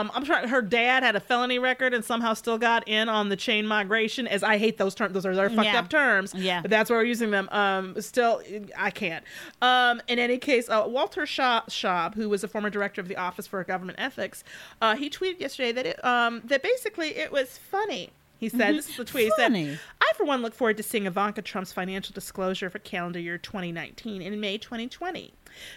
[0.00, 3.28] Um, I'm sure her dad had a felony record and somehow still got in on
[3.28, 4.26] the chain migration.
[4.26, 5.80] As I hate those terms; those are their fucked Yeah.
[5.80, 6.32] up terms.
[6.34, 6.62] Yeah.
[6.62, 7.50] but that's why we're using them.
[7.52, 8.40] Um, still,
[8.74, 9.22] I can't.
[9.60, 13.16] Um, in any case, uh, Walter Schaub, Schaub, who was a former director of the
[13.16, 14.44] Office for Government Ethics,
[14.80, 18.12] uh, he tweeted yesterday that it, um, that basically it was funny.
[18.38, 19.52] He said, "This is the tweet." He said,
[20.00, 24.22] I, for one, look forward to seeing Ivanka Trump's financial disclosure for calendar year 2019
[24.22, 25.32] in May 2020.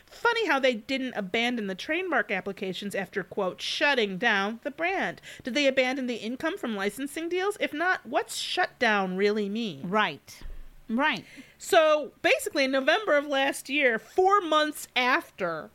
[0.05, 5.21] Funny how they didn't abandon the trademark applications after, quote, shutting down the brand.
[5.43, 7.57] Did they abandon the income from licensing deals?
[7.59, 9.89] If not, what's shut down really mean?
[9.89, 10.41] Right.
[10.89, 11.25] Right.
[11.57, 15.69] So basically, in November of last year, four months after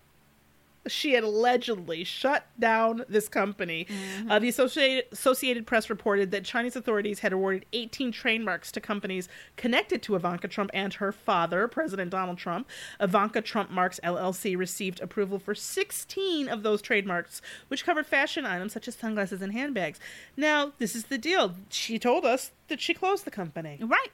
[0.87, 3.87] she had allegedly shut down this company,
[4.29, 9.29] uh, the Associated, Associated Press reported that Chinese authorities had awarded 18 trademarks to companies
[9.57, 12.69] connected to Ivanka Trump and her father, President Donald Trump.
[13.01, 18.73] Ivanka Trump Marks LLC received approval for 16 of those trademarks, which covered fashion items
[18.73, 19.99] such as sunglasses and handbags.
[20.37, 21.55] Now, this is the deal.
[21.69, 23.79] She told us that she closed the company.
[23.81, 24.11] Right.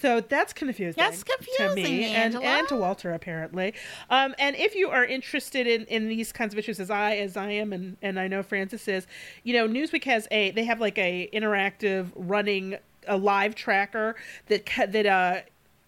[0.00, 0.94] So that's confusing.
[0.96, 3.74] That's confusing to me and, and to Walter apparently.
[4.10, 7.36] Um, and if you are interested in, in these kinds of issues, as I as
[7.36, 9.06] I am, and, and I know Frances is,
[9.44, 12.76] you know, Newsweek has a they have like a interactive running
[13.08, 14.14] a live tracker
[14.46, 15.40] that that uh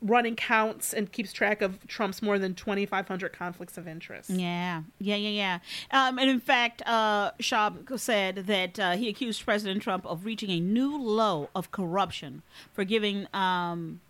[0.05, 4.31] running counts and keeps track of Trump's more than twenty five hundred conflicts of interest.
[4.31, 5.59] Yeah, yeah, yeah,
[5.91, 6.07] yeah.
[6.07, 10.51] Um, and in fact, uh, Schaub said that uh, he accused President Trump of reaching
[10.51, 14.01] a new low of corruption for giving um,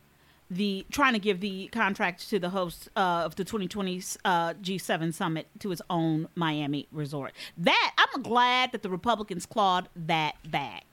[0.50, 5.14] the trying to give the contract to the host uh, of the 2020 uh, G7
[5.14, 7.32] summit to his own Miami resort.
[7.56, 10.84] That I'm glad that the Republicans clawed that back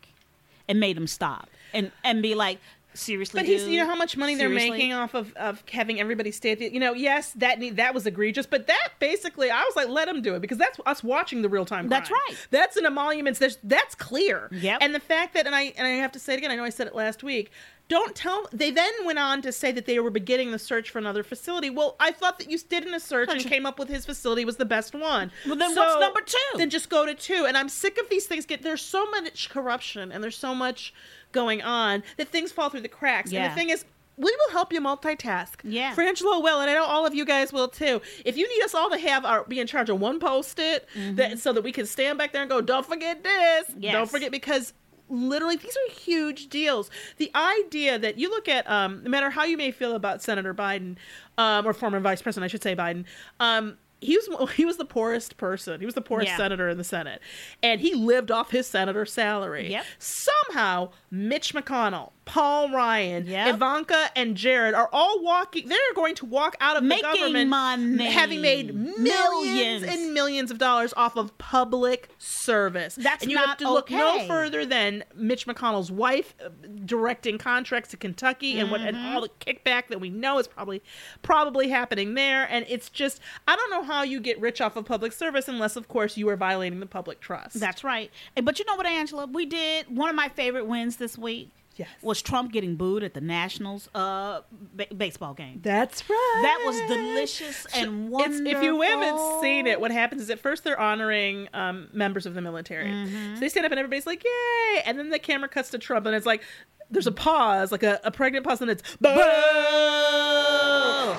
[0.67, 2.59] and made him stop and and be like,
[2.93, 6.31] seriously, But he's you know, how much money they're making off of, of having everybody
[6.31, 9.63] stay at the, you know, yes, that need, that was egregious, but that basically, I
[9.63, 11.89] was like, let him do it because that's us watching the real time.
[11.89, 12.35] That's right.
[12.49, 13.39] That's an emoluments.
[13.39, 14.49] That's that's clear.
[14.51, 14.79] Yep.
[14.81, 16.51] And the fact that, and I and I have to say it again.
[16.51, 17.51] I know I said it last week.
[17.91, 18.47] Don't tell.
[18.53, 21.69] They then went on to say that they were beginning the search for another facility.
[21.69, 24.45] Well, I thought that you did in a search and came up with his facility
[24.45, 25.29] was the best one.
[25.45, 26.37] Well, then what's number two?
[26.57, 27.43] Then just go to two.
[27.45, 28.45] And I'm sick of these things.
[28.45, 30.93] Get there's so much corruption and there's so much
[31.33, 33.33] going on that things fall through the cracks.
[33.33, 33.83] And the thing is,
[34.17, 35.55] we will help you multitask.
[35.63, 35.95] Yeah.
[35.95, 38.01] Frangela will, and I know all of you guys will too.
[38.23, 41.39] If you need us all to have our be in charge of one post-it, that
[41.39, 43.83] so that we can stand back there and go, don't forget this, Mm-hmm.
[43.83, 43.93] Yes.
[43.93, 44.73] don't forget because
[45.11, 46.89] literally these are huge deals.
[47.17, 50.53] The idea that you look at, um, no matter how you may feel about Senator
[50.53, 50.97] Biden,
[51.37, 53.05] um, or former Vice President, I should say Biden,
[53.39, 53.77] um.
[54.01, 55.79] He was he was the poorest person.
[55.79, 56.37] He was the poorest Yeah.
[56.37, 57.21] senator in the Senate,
[57.63, 59.69] and he lived off his senator salary.
[59.71, 59.85] Yep.
[59.99, 63.55] Somehow, Mitch McConnell, Paul Ryan, Yep.
[63.55, 65.67] Ivanka, and Jared are all walking.
[65.67, 68.05] They're going to walk out of Making the government money.
[68.05, 69.83] having made millions, Millions.
[69.83, 72.95] and millions of dollars off of public service.
[72.95, 76.49] That's and you have to look no further than Mitch McConnell's wife uh,
[76.85, 79.15] directing contracts to Kentucky and what and Mm-hmm.
[79.15, 80.81] all the kickback that we know is probably
[81.21, 82.45] probably happening there.
[82.49, 85.75] And it's just I don't know how you get rich off of public service unless,
[85.75, 87.59] of course, you are violating the public trust.
[87.59, 88.11] That's right.
[88.41, 89.25] But you know what, Angela?
[89.27, 91.49] We did one of my favorite wins this week.
[91.77, 91.87] Yes.
[92.01, 94.41] Was Trump getting booed at the Nationals uh,
[94.73, 95.61] ba- baseball game?
[95.63, 96.39] That's right.
[96.43, 98.47] That was delicious and It's, wonderful.
[98.47, 102.33] if you haven't seen it, what happens is at first they're honoring um, members of
[102.33, 102.89] the military.
[102.89, 103.35] Mm-hmm.
[103.35, 106.05] So they stand up and everybody's like, "Yay!" And then the camera cuts to Trump,
[106.05, 106.43] and it's like
[106.91, 109.09] there's a pause, like a, a pregnant pause, and it's boo.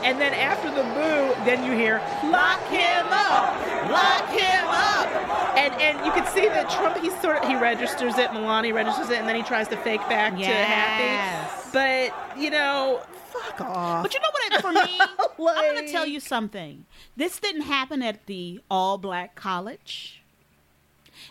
[0.04, 3.54] And then after the boo, then you hear "Lock him up,
[3.90, 8.18] lock him up," and and you can see that Trump he sort of he registers
[8.18, 10.66] it, Melania registers it, and then he tries to fake back to Yes.
[10.68, 11.70] happy.
[11.72, 14.02] But you know, fuck off.
[14.02, 14.60] But you know what?
[14.60, 15.00] For me,
[15.48, 16.84] I'm gonna tell you something.
[17.16, 20.21] This didn't happen at the all black college.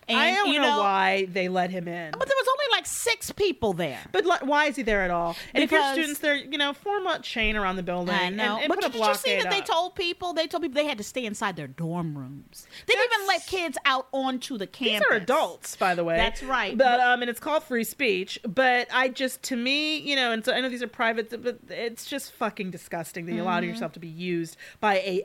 [0.07, 2.11] And, I don't you know, why they let him in.
[2.11, 3.99] But there was only like six people there.
[4.11, 5.35] But li- why is he there at all?
[5.53, 8.13] And if your Because- students, they're you know form a chain around the building.
[8.15, 8.55] I know.
[8.55, 10.33] and, and but did you see that they told people?
[10.33, 12.67] They told people they had to stay inside their dorm rooms.
[12.87, 14.99] They didn't even let kids out onto the campus.
[15.07, 16.17] These are adults, by the way.
[16.17, 16.77] That's right.
[16.77, 18.39] But, But- um, and it's called free speech.
[18.43, 21.59] But I just, to me, you know, and so I know these are private, but
[21.69, 23.69] it's just fucking disgusting that you allow Mm-hmm.
[23.69, 25.23] yourself to be used by a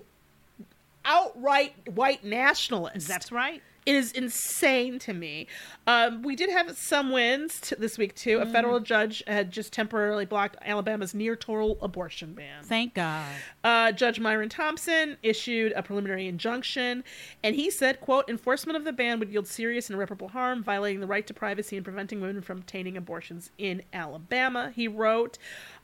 [1.04, 3.08] outright white nationalist.
[3.08, 3.62] That's right.
[3.86, 5.46] It is insane to me.
[5.86, 8.38] Um, we did have some wins t- this week too.
[8.38, 8.42] Mm.
[8.42, 12.64] A federal judge had just temporarily blocked Alabama's near total abortion ban.
[12.64, 13.32] Thank God.
[13.62, 17.04] Uh, Judge Myron Thompson issued a preliminary injunction,
[17.44, 21.00] and he said, "quote Enforcement of the ban would yield serious and irreparable harm, violating
[21.00, 25.38] the right to privacy and preventing women from obtaining abortions in Alabama." He wrote,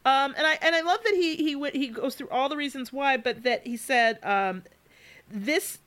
[0.04, 2.56] um, and I and I love that he he went, he goes through all the
[2.56, 4.64] reasons why, but that he said um,
[5.30, 5.78] this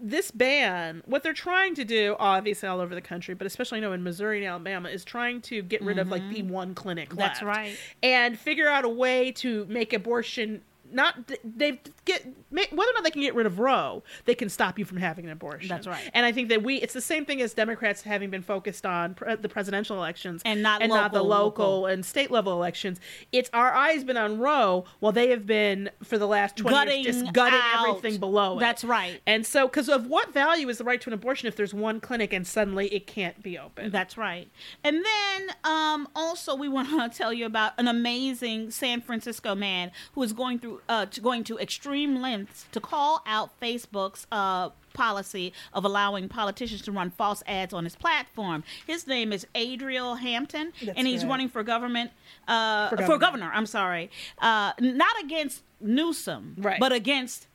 [0.00, 3.80] this ban, what they're trying to do, obviously all over the country, but especially I
[3.80, 7.10] know in Missouri and Alabama, is trying to get rid of like the one clinic.
[7.10, 7.18] Mm-hmm.
[7.18, 7.76] That's right.
[8.02, 13.10] and figure out a way to make abortion not they get whether or not they
[13.10, 15.68] can get rid of Roe, they can stop you from having an abortion.
[15.68, 16.10] That's right.
[16.14, 19.14] And I think that we it's the same thing as Democrats having been focused on
[19.14, 23.00] pre- the presidential elections And not and not the local- local and state level elections.
[23.32, 27.04] It's our eyes been on Roe while they have been for the last twenty Gutting
[27.04, 27.88] years just gutting out.
[27.88, 28.60] everything below it.
[28.60, 29.20] That's right.
[29.26, 32.00] And so, because of what value is the right to an abortion if there's one
[32.00, 33.90] clinic and suddenly it can't be open?
[33.90, 34.48] That's right.
[34.84, 39.90] And then um, also we want to tell you about an amazing San Francisco man
[40.12, 44.70] who is going through uh, to going to extreme lengths to call out Facebook's uh,
[44.92, 48.64] policy of allowing politicians to run false ads on his platform.
[48.86, 51.30] His name is Adriel Hampton, That's and he's right.
[51.30, 52.10] running for government
[52.48, 53.18] uh, For for, governor.
[53.18, 53.50] governor.
[53.54, 56.80] I'm sorry, uh, not against Newsom, Right.
[56.80, 57.46] but against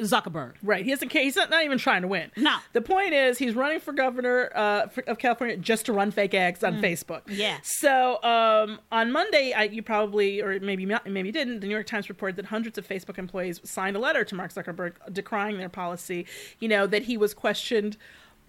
[0.00, 0.54] Zuckerberg.
[0.62, 0.84] Right.
[0.84, 1.22] He doesn't care.
[1.22, 2.30] He's not, not even trying to win.
[2.36, 2.56] No.
[2.72, 6.34] The point is, he's running for governor uh, for, of California just to run fake
[6.34, 7.24] ads on Facebook.
[7.26, 7.36] Mm.
[7.36, 7.58] Yeah.
[7.62, 11.86] So um, on Monday, I, you probably, or maybe maybe you didn't, the New York
[11.86, 15.68] Times reported that hundreds of Facebook employees signed a letter to Mark Zuckerberg decrying their
[15.68, 16.26] policy.
[16.60, 17.96] You know, that he was questioned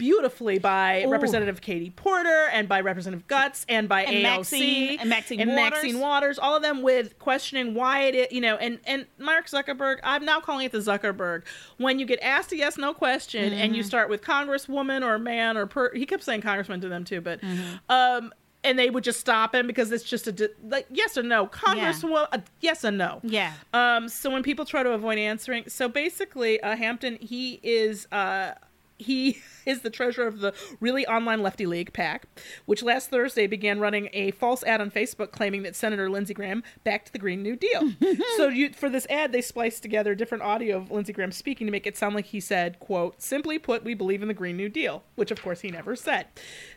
[0.00, 1.10] beautifully by Ooh.
[1.10, 5.50] Representative Katie Porter and by Representative Guts and by And AOC Maxine- and Maxine and
[5.50, 5.70] Waters.
[5.70, 9.46] Maxine Waters, all of them with questioning why it, is, you know, and and Mark
[9.46, 9.98] Zuckerberg.
[10.02, 11.42] I'm now calling it the Zuckerberg.
[11.76, 13.74] When you get asked a yes no question and Mm-hmm.
[13.74, 17.20] you start with Congresswoman or man or per, he kept saying Congressman to them too,
[17.20, 17.76] but Mm-hmm.
[17.90, 18.32] um.
[18.62, 21.46] And they would just stop him because it's just a di- like yes or no,
[21.46, 23.20] Congresswoman, uh, yes or no.
[23.22, 23.54] Yeah.
[23.72, 28.52] Um, so when people try to avoid answering, so basically, uh, Hampton, he is uh,
[28.98, 32.26] he is the treasurer of the Really Online Lefty League PAC,
[32.66, 36.62] which last Thursday began running a false ad on Facebook claiming that Senator Lindsey Graham
[36.84, 37.92] backed the Green New Deal.
[38.36, 41.70] so you, for this ad, they spliced together different audio of Lindsey Graham speaking to
[41.70, 44.68] make it sound like he said, "quote Simply put, we believe in the Green New
[44.68, 46.26] Deal," which of course he never said.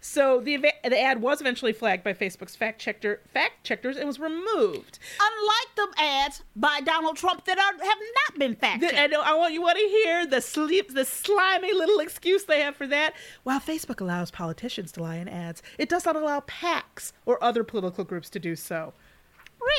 [0.01, 4.19] So the the ad was eventually flagged by Facebook's fact checker fact checkers and was
[4.19, 4.99] removed.
[5.19, 9.13] Unlike the ads by Donald Trump that are, have not been fact checked.
[9.13, 9.33] I.
[9.33, 12.87] I want you want to hear the sleep, the slimy little excuse they have for
[12.87, 13.13] that.
[13.43, 17.63] While Facebook allows politicians to lie in ads, it does not allow PACs or other
[17.63, 18.93] political groups to do so.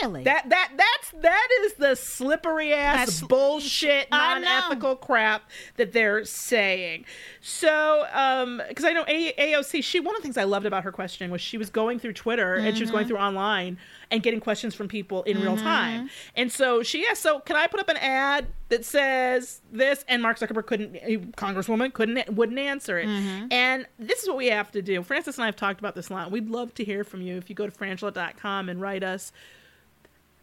[0.00, 0.24] Really?
[0.24, 7.04] That that that's that is the slippery ass That's- bullshit, non-ethical crap that they're saying.
[7.42, 10.84] So, um, because I know A- AOC, she one of the things I loved about
[10.84, 12.96] her questioning was she was going through Twitter and she was Mm-hmm.
[12.96, 13.76] going through online
[14.14, 16.08] and getting questions from people in real time.
[16.36, 20.22] And so she asked, "So can I put up an ad that says this?" And
[20.22, 20.94] Mark Zuckerberg couldn't,
[21.36, 23.08] Congresswoman couldn't, wouldn't answer it.
[23.08, 23.48] Mm-hmm.
[23.50, 25.02] And this is what we have to do.
[25.02, 26.30] Frances and I have talked about this a lot.
[26.30, 29.32] We'd love to hear from you if you go to frangela.com and write us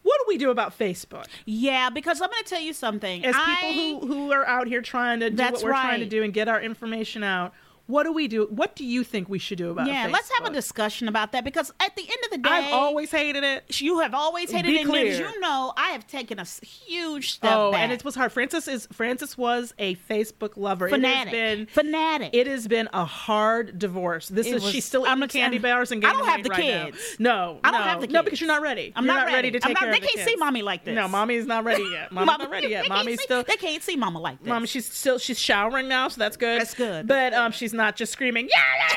[0.02, 3.24] what do we do about Facebook yeah, because I'm going to tell you something.
[3.24, 6.06] as I- people who who are out here trying to do what we're trying to
[6.06, 7.54] do and get our information out?
[7.86, 8.46] What do we do?
[8.48, 10.12] What do you think we should do about yeah, Facebook?
[10.12, 13.10] let's have a discussion about that because at the end of the day, I've always
[13.10, 13.80] hated it.
[13.80, 14.80] you have always hated Be it.
[14.82, 15.12] And clear.
[15.12, 17.80] you know, I have taken a huge step Oh, back.
[17.82, 18.32] and it was hard.
[18.32, 20.88] Frances is Frances was a Facebook lover.
[20.88, 21.32] fanatic.
[21.32, 22.30] It has been fanatic.
[22.34, 24.28] It has been a hard divorce.
[24.28, 26.42] This It is was- she's still I'm eating candy ex- bars and I don't have
[26.44, 26.84] the right now.
[26.86, 27.16] kids.
[27.18, 27.86] No, I don't no.
[27.86, 28.14] have the kids.
[28.14, 28.92] No, because you're not ready.
[28.94, 29.34] I'm You're not ready.
[29.36, 29.50] ready.
[29.52, 30.94] to I'm take not- care they of the can't see mommy like this.
[30.94, 32.12] No, mommy's not ready yet.
[32.12, 32.88] Mommy's not ready yet.
[32.88, 33.42] Mommy's still.
[33.42, 34.48] They can't see mama like this.
[34.48, 36.60] Mom, she's still she's showering now, so that's good.
[36.60, 37.06] That's good.
[37.08, 38.48] But um, she's not just screaming.
[38.50, 38.96] Yeah, yeah,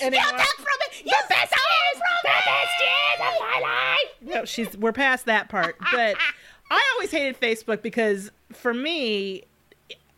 [0.00, 1.04] yeah, You took from it.
[1.04, 4.34] You the best years, the best years of my life.
[4.34, 5.76] No, she's we're past that part.
[5.92, 6.16] But
[6.70, 9.44] I always hated Facebook because for me,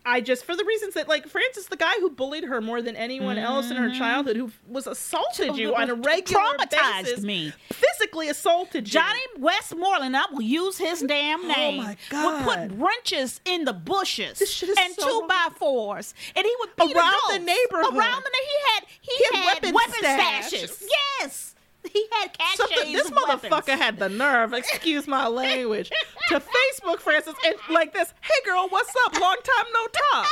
[0.08, 2.96] I just for the reasons that like Frances, the guy who bullied her more than
[2.96, 3.98] anyone else in her mm-hmm.
[3.98, 7.52] childhood, who was assaulted you on a regular Traumatized basis, me.
[7.70, 8.92] physically assaulted you.
[8.92, 11.80] Johnny Westmoreland, I will use his oh damn name.
[11.80, 12.46] Oh my god!
[12.46, 15.28] Would put wrenches in the bushes This shit is and so two wrong.
[15.28, 17.94] by fours, and he would beat Around the neighborhood.
[17.94, 20.84] Around the he had he, He had had, weapon weapon, stashes.
[21.20, 21.54] Yes,
[21.92, 22.30] he had.
[22.56, 25.90] Something, this motherfucker had the nerve, excuse my language,
[26.28, 26.40] to
[26.80, 28.12] Facebook Frances and like this.
[28.20, 29.20] Hey girl, what's up?
[29.20, 30.26] Long time no talk.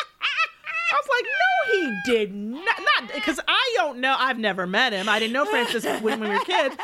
[0.92, 2.78] I was like, no, he did not.
[3.00, 4.14] Not because I don't know.
[4.18, 5.08] I've never met him.
[5.08, 6.76] I didn't know Frances when we were kids,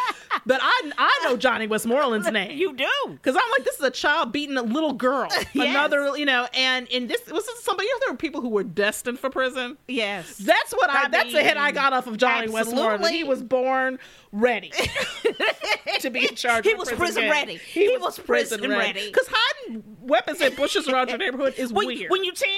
[0.46, 2.56] but I I know Johnny Westmoreland's name.
[2.58, 2.88] You do.
[3.06, 5.28] Because I'm like, this is a child beating a little girl.
[5.54, 5.68] Yes.
[5.68, 7.86] Another, you know, and in this was this somebody.
[7.86, 9.76] You know, there were people who were destined for prison.
[9.86, 10.38] Yes.
[10.38, 11.04] That's what I.
[11.04, 13.14] I that's the hit I got off of Johnny Westmoreland.
[13.14, 13.98] He was born
[14.32, 14.72] ready
[16.00, 16.64] to be in charge.
[16.64, 17.56] He was prison prison ready.
[17.56, 19.08] He was prison ready.
[19.08, 22.10] Because hiding weapons and bushes around your neighborhood is when, weird.
[22.10, 22.48] when you ten,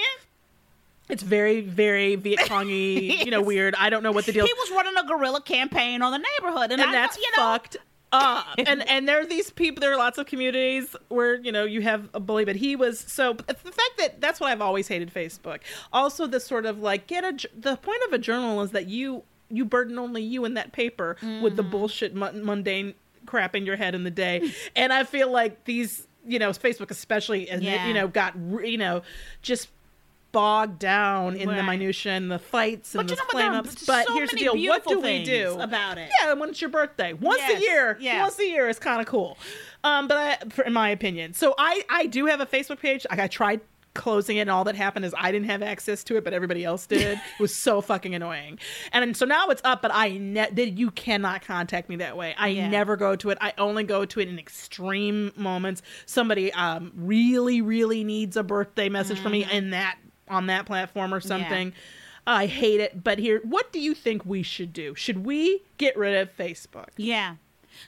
[1.08, 3.74] it's very, very Viet Congy, you know, weird.
[3.74, 4.46] I don't know what the deal.
[4.46, 7.76] he was running a guerrilla campaign on the neighborhood, and, and that's you know, fucked
[8.12, 8.46] up.
[8.58, 9.80] and and there are these people.
[9.80, 12.98] There are lots of communities where you know you have a bully, but he was
[13.00, 13.32] so.
[13.34, 15.60] The fact that that's what I've always hated Facebook.
[15.92, 17.48] Also, the sort of like get a.
[17.58, 21.16] The point of a journal is that you you burden only you in that paper
[21.42, 21.70] with the Mm-hmm.
[21.70, 22.94] bullshit mu- mundane
[23.26, 26.90] crap in your head in the day, and I feel like these you know Facebook
[26.90, 27.86] especially and Yeah.
[27.88, 28.34] you know got
[28.64, 29.02] you know
[29.42, 29.68] just
[30.34, 31.64] bogged down in the Right.
[31.64, 33.86] minutia and the fights and But you the know flame ups.
[33.86, 36.10] But so here's the deal: what do we do about it.
[36.22, 37.96] Yeah, when it's your birthday, once Yes, a year.
[38.00, 38.20] yes.
[38.22, 39.38] Once a year is kind of cool.
[39.82, 43.06] Um, but I, for, in my opinion, so I I do have a Facebook page.
[43.08, 43.60] Like I tried
[43.94, 46.64] closing it, and all that happened is I didn't have access to it, but everybody
[46.64, 47.12] else did.
[47.38, 48.58] it was so fucking annoying.
[48.92, 50.80] And so now it's up, but I ne- did.
[50.80, 52.34] You cannot contact me that way.
[52.36, 52.68] I Yeah.
[52.68, 53.38] never go to it.
[53.40, 55.80] I only go to it in extreme moments.
[56.06, 59.48] Somebody um really really needs a birthday message from Mm-hmm.
[59.50, 59.96] me and that
[60.28, 61.72] on that platform or something.
[62.26, 63.04] I hate it.
[63.04, 64.94] But here, what do you think we should do?
[64.94, 66.88] Should we get rid of Facebook?
[66.96, 67.36] Yeah.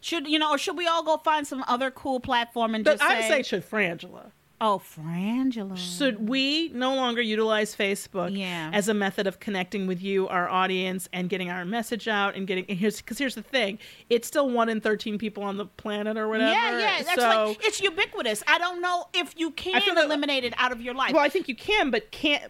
[0.01, 2.99] Should you know, or should we all go find some other cool platform and But
[2.99, 4.32] just I say, say, should Frangela.
[4.61, 8.71] "Oh, Frangela." Should we no longer utilize Facebook Yeah.
[8.73, 12.47] as a method of connecting with you, our audience, and getting our message out and
[12.47, 13.79] getting and here's because here's the thing,
[14.11, 16.51] it's still one in thirteen people on the planet or whatever.
[16.53, 17.03] Yeah, yeah.
[17.03, 18.43] That's so, like it's ubiquitous.
[18.47, 21.13] I don't know if you can feel that- eliminate it out of your life.
[21.13, 22.43] well, I think you can, but can't.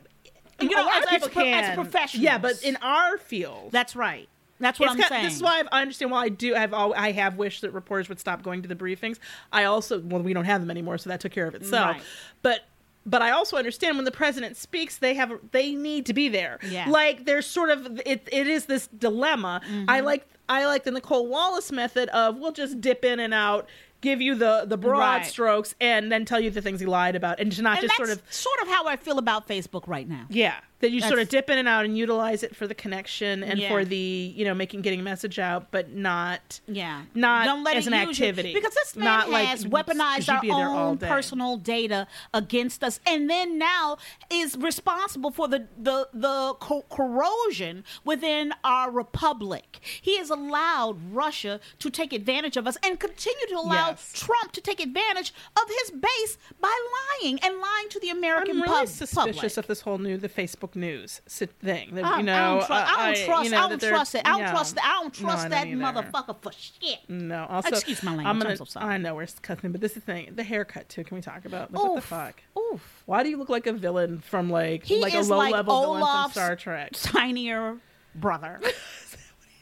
[0.60, 1.74] You a know, lot as- of people as pro- as can.
[1.74, 2.22] professionals.
[2.24, 4.26] Yeah, but in our field, That's right.
[4.58, 5.24] That's what It's I'm saying.
[5.24, 7.72] This is why I've, I understand why I do have all I have wished that
[7.72, 9.18] reporters would stop going to the briefings.
[9.52, 11.96] I also well we don't have them anymore, so that took care of itself.
[11.96, 12.02] Right.
[12.42, 12.60] But
[13.04, 16.58] but I also understand when the president speaks, they have they need to be there.
[16.68, 16.88] Yeah.
[16.88, 18.28] Like there's sort of it.
[18.32, 19.60] It is this dilemma.
[19.88, 20.06] I Mm-hmm.
[20.06, 23.68] like I like the Nicolle Wallace method of we'll just dip in and out.
[24.02, 25.26] Give you the the broad Right.
[25.26, 27.98] strokes and then tell you the things he lied about, and to not and just
[27.98, 30.26] that's sort of sort of how I feel about Facebook right now.
[30.28, 33.42] yeah, that you sort of dip in and out and utilize it for the connection
[33.42, 33.68] and Yeah.
[33.68, 33.96] for the
[34.36, 37.98] you know making getting message out, but not Yeah, Not Don't let as it an
[38.08, 38.52] activity.
[38.52, 42.06] because this man Not like has you- weaponized our be there all own personal data
[42.34, 43.96] against us, and then now
[44.30, 49.78] is responsible for the the the co- corrosion within our republic.
[50.02, 54.12] He has allowed Russia to take advantage of us and continue to allow Yes.
[54.14, 56.76] Trump to take advantage of his base by
[57.22, 59.56] lying and lying to the American I'm really pub- suspicious public.
[59.56, 61.94] of this whole new the Facebook news sit- thing.
[61.94, 62.72] That, I, you know, I don't trust.
[62.72, 63.52] I uh, don't trust.
[63.52, 64.22] I don't trust it.
[64.24, 64.74] I don't trust.
[64.74, 64.84] that.
[64.84, 66.98] I don't trust that motherfucker for shit.
[67.08, 68.94] No, also, Excuse my language, I'm, gonna, I'm so sorry.
[68.94, 70.32] I know we're cutting, but this is the thing.
[70.34, 71.04] The haircut too.
[71.04, 71.72] Can we talk about?
[71.72, 72.42] Like, what the fuck?
[72.58, 73.02] Oof.
[73.06, 75.80] Why do you look like a villain from like He like a low like level
[75.80, 76.92] villain from Olaf's Star Trek?
[76.92, 77.78] tinier
[78.14, 78.60] brother.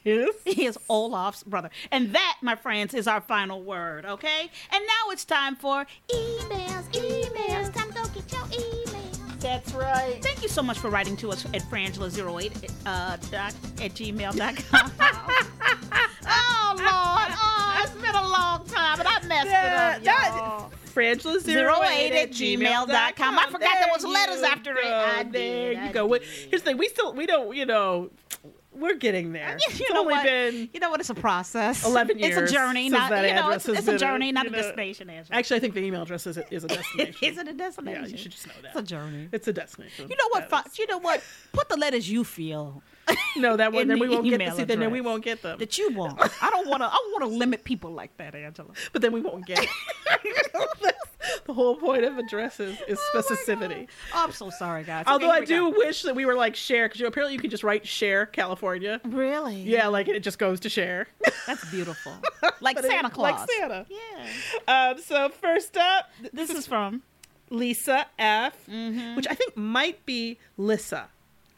[0.04, 0.34] Yes.
[0.44, 1.70] he is Olaf's brother.
[1.90, 4.50] And that, my friends, is our final word, okay?
[4.70, 7.13] And now it's time for emails, emails.
[9.44, 10.22] That's right.
[10.22, 14.92] Thank you so much for writing to us at frangela08 uh, dot, at gmail.com.
[16.26, 16.88] oh, Lord.
[16.88, 20.70] Oh, it's been a long time, but I messed Yeah, it up, y'all.
[20.94, 23.38] Frangela08 at gmail.com.
[23.38, 24.86] I forgot there was letters after it.
[24.86, 26.06] I did, There I you go.
[26.06, 26.78] Wait, Here's the thing.
[26.78, 28.08] We still, we don't, you know,
[28.74, 29.56] we're getting there.
[29.60, 30.24] You it's know only what?
[30.24, 31.00] been You know what?
[31.00, 31.84] It's a process.
[31.84, 32.36] 11 years.
[32.36, 33.50] It's a journey, not that you know.
[33.50, 35.10] It's, it's a journey, not a know- destination.
[35.10, 35.38] Angela.
[35.38, 37.14] Actually, I think the email address is a, is a destination.
[37.22, 38.02] Is it a destination?
[38.02, 38.68] Yeah, you should just know that.
[38.68, 39.28] It's a journey.
[39.32, 40.08] It's a destination.
[40.08, 40.78] You know what?
[40.78, 41.22] You know what?
[41.52, 42.82] Put the letters you feel
[43.36, 43.88] No, that one.
[43.88, 44.56] Then we won't get.
[44.56, 45.58] See, then we won't get them.
[45.58, 46.18] that you want.
[46.20, 46.86] I don't want to.
[46.86, 48.70] I want to limit people like that, Angela.
[48.92, 49.64] But then we won't get.
[51.46, 53.88] the whole point of addresses is specificity.
[54.14, 55.04] Oh, I'm so sorry, guys.
[55.06, 55.78] Although Okay, I do go.
[55.78, 59.00] wish that we were like Cher because you, apparently you can just write Cher California.
[59.04, 59.56] Really?
[59.62, 61.06] Yeah, like it just goes to Cher.
[61.46, 62.12] That's beautiful.
[62.60, 63.40] Like Santa Claus.
[63.40, 63.86] Like Santa.
[63.90, 64.90] Yeah.
[64.92, 67.02] Um, so first up, This is from.
[67.50, 69.16] Lisa F, Mm-hmm.
[69.16, 71.08] which I think might be Lissa,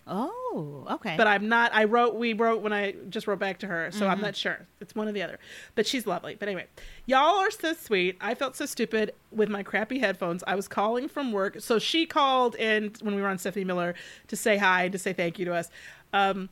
[0.08, 1.16] Oh, okay.
[1.16, 1.74] but I'm not.
[1.74, 4.10] I wrote, we wrote when I just wrote back to her, so Mm-hmm.
[4.10, 4.66] I'm not sure.
[4.80, 5.38] It's one or the other,
[5.74, 6.36] but she's lovely.
[6.38, 6.66] But anyway,
[7.06, 8.16] y'all are so sweet.
[8.20, 10.44] I felt so stupid with my crappy headphones.
[10.46, 13.94] I was calling from work, so she called in when we were on Stephanie Miller
[14.28, 15.70] to say hi, to say thank you to us.
[16.12, 16.50] Um,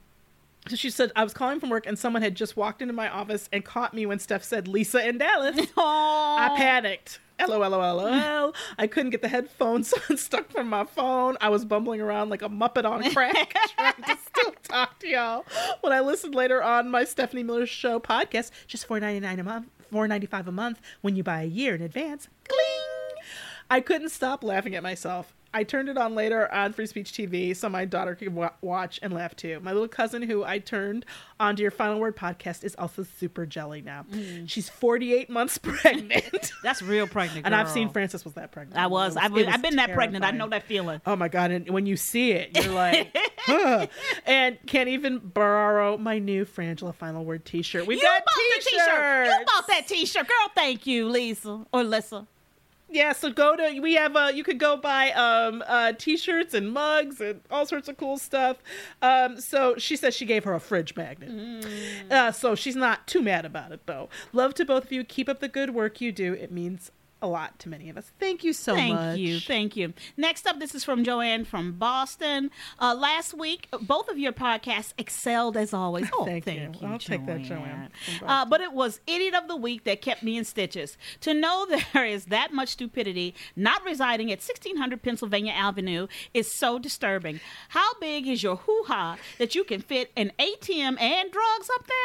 [0.68, 3.08] So she said, I was calling from work and someone had just walked into my
[3.08, 5.58] office and caught me when Steph said Lisa in Dallas.
[5.76, 7.20] I panicked.
[7.38, 8.54] LOL, LOL.
[8.78, 11.36] I couldn't get the headphones unstuck from my phone.
[11.40, 15.44] I was bumbling around like a Muppet on crack trying to still talk to y'all.
[15.80, 19.44] When I listened later on my Stephanie Miller Show podcast, just four ninety nine a
[19.44, 22.28] month, four ninety five a month when you buy a year in advance.
[22.48, 23.22] Gling!
[23.68, 25.34] I couldn't stop laughing at myself.
[25.55, 28.98] I turned it on later on Free Speech TV so my daughter could wa- watch
[29.02, 29.61] and laugh too.
[29.61, 31.07] My little cousin, who I turned
[31.38, 34.05] onto your Final Word podcast, is also super jelly now.
[34.12, 34.50] Mm.
[34.50, 36.52] She's 48 months pregnant.
[36.64, 37.46] That's real pregnant.
[37.46, 38.78] and I've seen Frances was that pregnant.
[38.78, 39.16] I was.
[39.16, 40.24] It I've been, I've been that pregnant.
[40.24, 41.00] I know that feeling.
[41.07, 41.52] Oh my god!
[41.52, 43.86] And when you see it, you're like, huh.
[44.26, 47.86] and can't even borrow my new Frangela Final Word T-shirt.
[47.86, 49.26] We've you got bought the t-shirt.
[49.26, 50.48] You bought that t-shirt, girl.
[50.55, 52.26] Thank you, Lisa or Lisa.
[52.95, 56.72] Yeah, so go to we have uh you could go buy um uh t-shirts and
[56.72, 58.59] mugs and all sorts of cool stuff.
[59.03, 61.30] Um so she says she gave her a fridge magnet.
[61.30, 62.12] Mm.
[62.12, 64.09] Uh so she's not too mad about it though.
[64.32, 65.03] Love to both of you.
[65.03, 66.34] Keep up the good work you do.
[66.34, 66.92] It means
[67.24, 68.12] a lot to many of us.
[68.20, 69.00] Thank you so Thank much.
[69.02, 69.40] Thank you.
[69.40, 69.94] Thank you.
[70.18, 72.50] Next up, this is from Joanne from Boston.
[72.78, 76.08] Uh, last week, both of your podcasts excelled as always.
[76.16, 76.86] Oh, Thank thank, you.
[76.86, 76.92] you.
[76.92, 77.90] I'll take that, Joanne,
[78.22, 80.96] Uh, but it was Idiot of the Week that kept me in stitches.
[81.22, 86.78] To know there is that much stupidity not residing at 1600 Pennsylvania Avenue is so
[86.78, 87.40] disturbing.
[87.70, 91.86] How big is your hoo ha that you can fit an ATM and drugs up
[91.86, 91.96] there?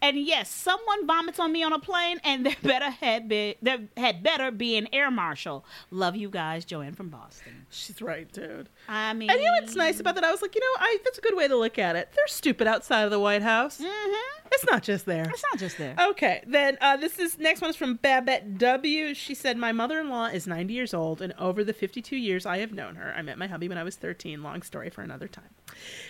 [0.00, 3.80] And yes, someone vomits on me on a plane, and there better had be there
[3.96, 5.64] had better be an air marshal.
[5.90, 7.66] Love you guys, Joanne from Boston.
[7.70, 8.68] She's right, dude.
[8.88, 10.22] I mean, And you know what's nice about that?
[10.24, 12.10] I was like, you know, I that's a good way to look at it.
[12.14, 13.80] They're stupid outside of the White House.
[13.80, 14.14] Mhm.
[14.52, 15.24] It's not just there.
[15.28, 15.94] It's not just there.
[15.98, 19.14] Okay, then uh, this is next one is from Babette W.
[19.14, 22.72] She said, "My mother-in-law is 90 years old, and over the 52 years I have
[22.72, 24.42] known her, I met my hubby when I was 13.
[24.42, 25.50] Long story for another time.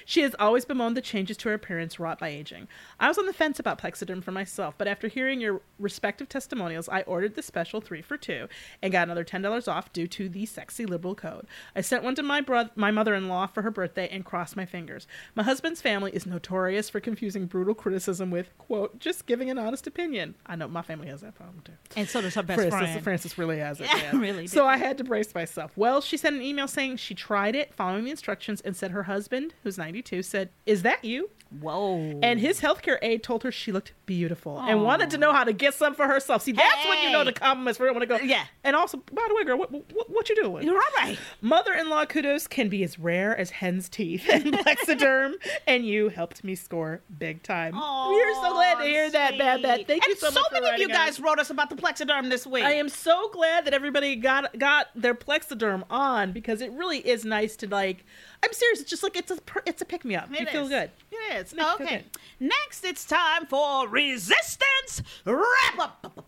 [0.05, 2.69] She has always bemoaned the changes to her appearance wrought by aging.
[2.99, 6.89] I was on the fence about Plexiderm for myself, but after hearing your respective testimonials,
[6.89, 8.49] I ordered the special three for two
[8.83, 11.47] and got another $10 off due to the sexy liberal code.
[11.77, 15.07] I sent one to my brother, my mother-in-law for her birthday, and crossed my fingers.
[15.35, 19.87] My husband's family is notorious for confusing brutal criticism with quote just giving an honest
[19.87, 20.35] opinion.
[20.47, 21.73] I know my family has that problem too.
[21.97, 23.03] And so does her best Frances, friend.
[23.03, 23.89] Frances really has it.
[23.97, 24.67] Yeah, really So do.
[24.67, 25.73] I had to brace myself.
[25.77, 29.05] Well, she sent an email saying she tried it, following the instructions, and said her
[29.05, 32.21] husband, who's 92, said, "Is that you?" Whoa.
[32.23, 35.53] And his healthcare aide told her she looked beautiful and wanted to know how to
[35.53, 36.43] get some for herself.
[36.43, 37.35] See, that's when you know the Hey.
[37.35, 38.17] compliments for when to go.
[38.19, 38.45] Yeah.
[38.63, 40.65] And also, by the way, girl, what what, what you doing?
[40.65, 41.19] You're all right.
[41.41, 45.35] Mother-in-law kudos can be as rare as hen's teeth and Plexiderm,
[45.67, 47.75] and you helped me score big time.
[47.75, 49.87] We're so glad to hear that, Bad Bad.
[49.87, 51.17] Thank you and so, so much for many of you writing us.
[51.17, 52.65] guys wrote us about the Plexiderm this week.
[52.65, 57.25] I am so glad that everybody got got their Plexiderm on because it really is
[57.25, 58.05] nice to like.
[58.43, 58.81] I'm serious.
[58.81, 60.31] It's just like it's a it's a pick me up.
[60.31, 60.91] You It feel good.
[61.13, 61.40] It is.
[61.49, 62.05] Feel Okay.
[62.39, 66.25] Next, it's time for Resistance Wrap Up.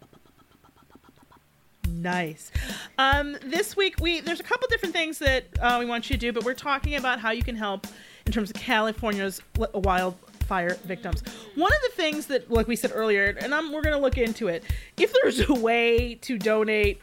[1.88, 2.50] Nice.
[2.98, 6.20] Um, this week we there's a couple different things that uh, we want you to
[6.20, 7.86] do, but we're talking about how you can help
[8.26, 11.22] in terms of California's li- wildfire victims.
[11.54, 14.18] One of the things that, like we said earlier, and I'm, we're going to look
[14.18, 14.64] into it.
[14.96, 17.00] If there's a way to donate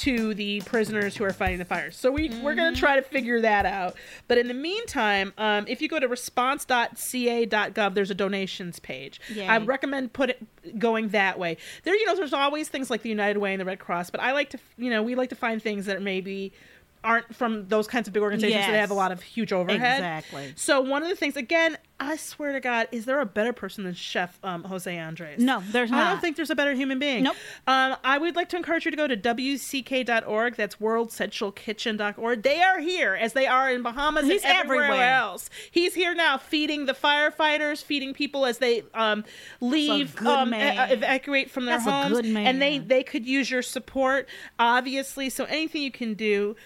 [0.00, 3.02] to the prisoners who are fighting the fires, so we we're going to try to
[3.02, 3.96] figure that out.
[4.28, 9.20] But in the meantime, um, if you go to response.ca.gov, there's a donations page.
[9.32, 9.46] Yay.
[9.46, 11.56] I recommend put it going that way.
[11.84, 14.20] There, you know, there's always things like the United Way and the Red Cross, but
[14.20, 16.52] I like to, you know, we like to find things that maybe
[17.02, 18.80] aren't from those kinds of big organizations that Yes.
[18.80, 19.98] have a lot of huge overhead.
[20.00, 20.52] Exactly.
[20.56, 23.84] So one of the things, again, I swear to God, is there a better person
[23.84, 25.38] than Chef um, Jose Andres?
[25.40, 26.06] No, there's not.
[26.06, 27.24] I don't think there's a better human being.
[27.24, 27.36] Nope.
[27.66, 30.56] Um, I would like to encourage you to go to wck.org.
[30.56, 32.42] That's worldcentralkitchen.org.
[32.42, 35.12] They are here as they are in Bahamas He's and everywhere, everywhere.
[35.12, 35.50] else.
[35.70, 39.24] He's here now, feeding the firefighters, feeding people as they um,
[39.60, 43.62] leave, um, e- evacuate from their That's a homes, and they they could use your
[43.62, 44.26] support,
[44.58, 45.28] obviously.
[45.28, 46.56] So anything you can do.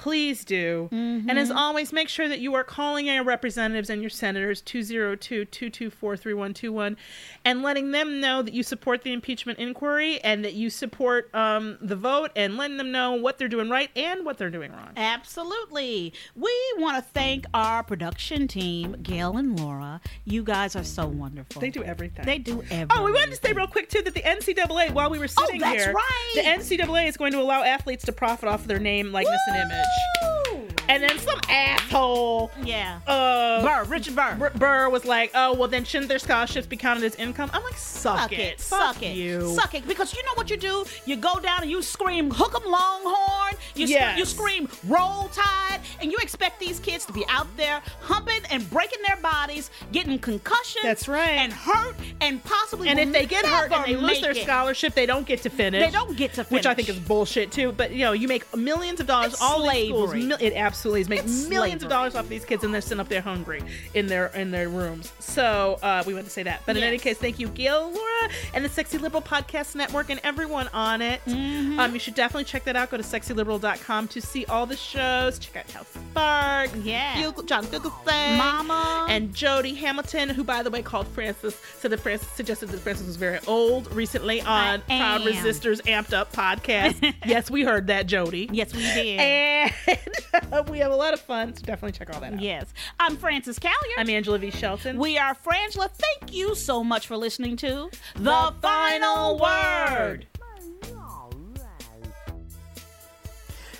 [0.00, 0.88] Please do.
[0.92, 1.38] And Mm-hmm.
[1.38, 6.16] as always, make sure that you are calling your representatives and your senators 202 224
[6.16, 6.96] 3121
[7.44, 11.78] and letting them know that you support the impeachment inquiry and that you support um,
[11.80, 14.90] the vote and letting them know what they're doing right and what they're doing wrong.
[14.96, 16.12] Absolutely.
[16.34, 20.00] We want to thank our production team, Gail and Laura.
[20.24, 21.60] You guys are so wonderful.
[21.60, 22.24] They do everything.
[22.26, 22.88] They do everything.
[22.90, 25.60] Oh, we wanted to say real quick too that the NCAA, while we were sitting
[25.60, 26.32] that's here, right.
[26.34, 29.56] the NCAA is going to allow athletes to profit off of their name, likeness, and
[29.56, 29.83] image.
[30.22, 30.68] Woo!
[30.88, 33.00] And then some asshole, Yeah.
[33.06, 34.34] uh, Burr, Richard Burr.
[34.38, 37.62] Bur- Burr was like, "Oh, well, then shouldn't their scholarships be counted as income?" I'm
[37.62, 39.88] like, "Suck, Suck it, Fuck suck it, you, suck it.
[39.88, 40.84] Because you know what you do?
[41.06, 45.80] You go down and you scream, "Hook 'em, Longhorn!" You, sc- you scream, "Roll Tide!"
[46.00, 50.18] And you expect these kids to be out there humping and breaking their bodies, getting
[50.18, 50.82] concussions.
[50.82, 51.30] That's right.
[51.30, 52.88] And hurt, and possibly.
[52.88, 54.42] And if they get hurt and they lose their it.
[54.44, 55.82] scholarship, they don't get to finish.
[55.82, 56.50] They don't get to finish.
[56.50, 57.72] which I think is bullshit too.
[57.72, 59.32] But you know, you make millions of dollars.
[59.32, 60.22] It's all slavery.
[60.24, 61.08] mil- it absolutely is.
[61.08, 63.62] Make It's millions of dollars off of these kids, and they're sitting up there hungry
[63.94, 65.12] in their in their rooms.
[65.20, 66.62] So uh, we want to say that.
[66.66, 70.20] But in any case, thank you, Gil, Laura, and the Sexy Liberal Podcast Network, and
[70.24, 71.20] everyone on it.
[71.26, 71.78] Mm-hmm.
[71.80, 72.90] Um, you should definitely check that out.
[72.90, 75.38] Go to sexyliberal.com to see all the shows.
[75.38, 77.14] Check out House Spark, Yeah.
[77.22, 79.06] Bugel- John Fugelsang, Mama.
[79.08, 83.06] and Jody Hamilton, who by the way called Frances, said that Frances suggested that Frances
[83.06, 85.22] was very old recently on Proud.
[85.22, 87.14] Resistors Amped Up podcast.
[87.26, 88.48] yes, we heard that, Jody.
[88.52, 89.20] Yes, we did.
[89.20, 89.53] And
[90.68, 92.40] we have a lot of fun, so definitely check all that out.
[92.40, 92.66] yes.
[92.98, 93.72] I'm Frances Callier.
[93.98, 94.50] I'm Angela V.
[94.50, 94.98] Shelton.
[94.98, 95.90] We are Frangela.
[95.90, 100.26] Thank you so much for listening to The, Final Word.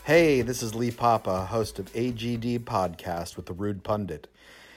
[0.04, 4.28] Hey, this is Lee Papa, host of AGD Podcast with the Rude Pundit.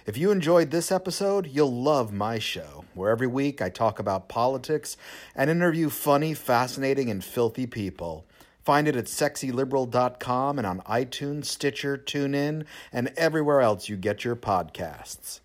[0.05, 4.29] If you enjoyed this episode, you'll love my show, where every week I talk about
[4.29, 4.95] politics
[5.35, 8.25] and interview funny, fascinating, and filthy people.
[8.67, 14.35] Find it at sexyliberal.com and on iTunes, Stitcher, TuneIn, and everywhere else you get your
[14.35, 15.39] podcasts.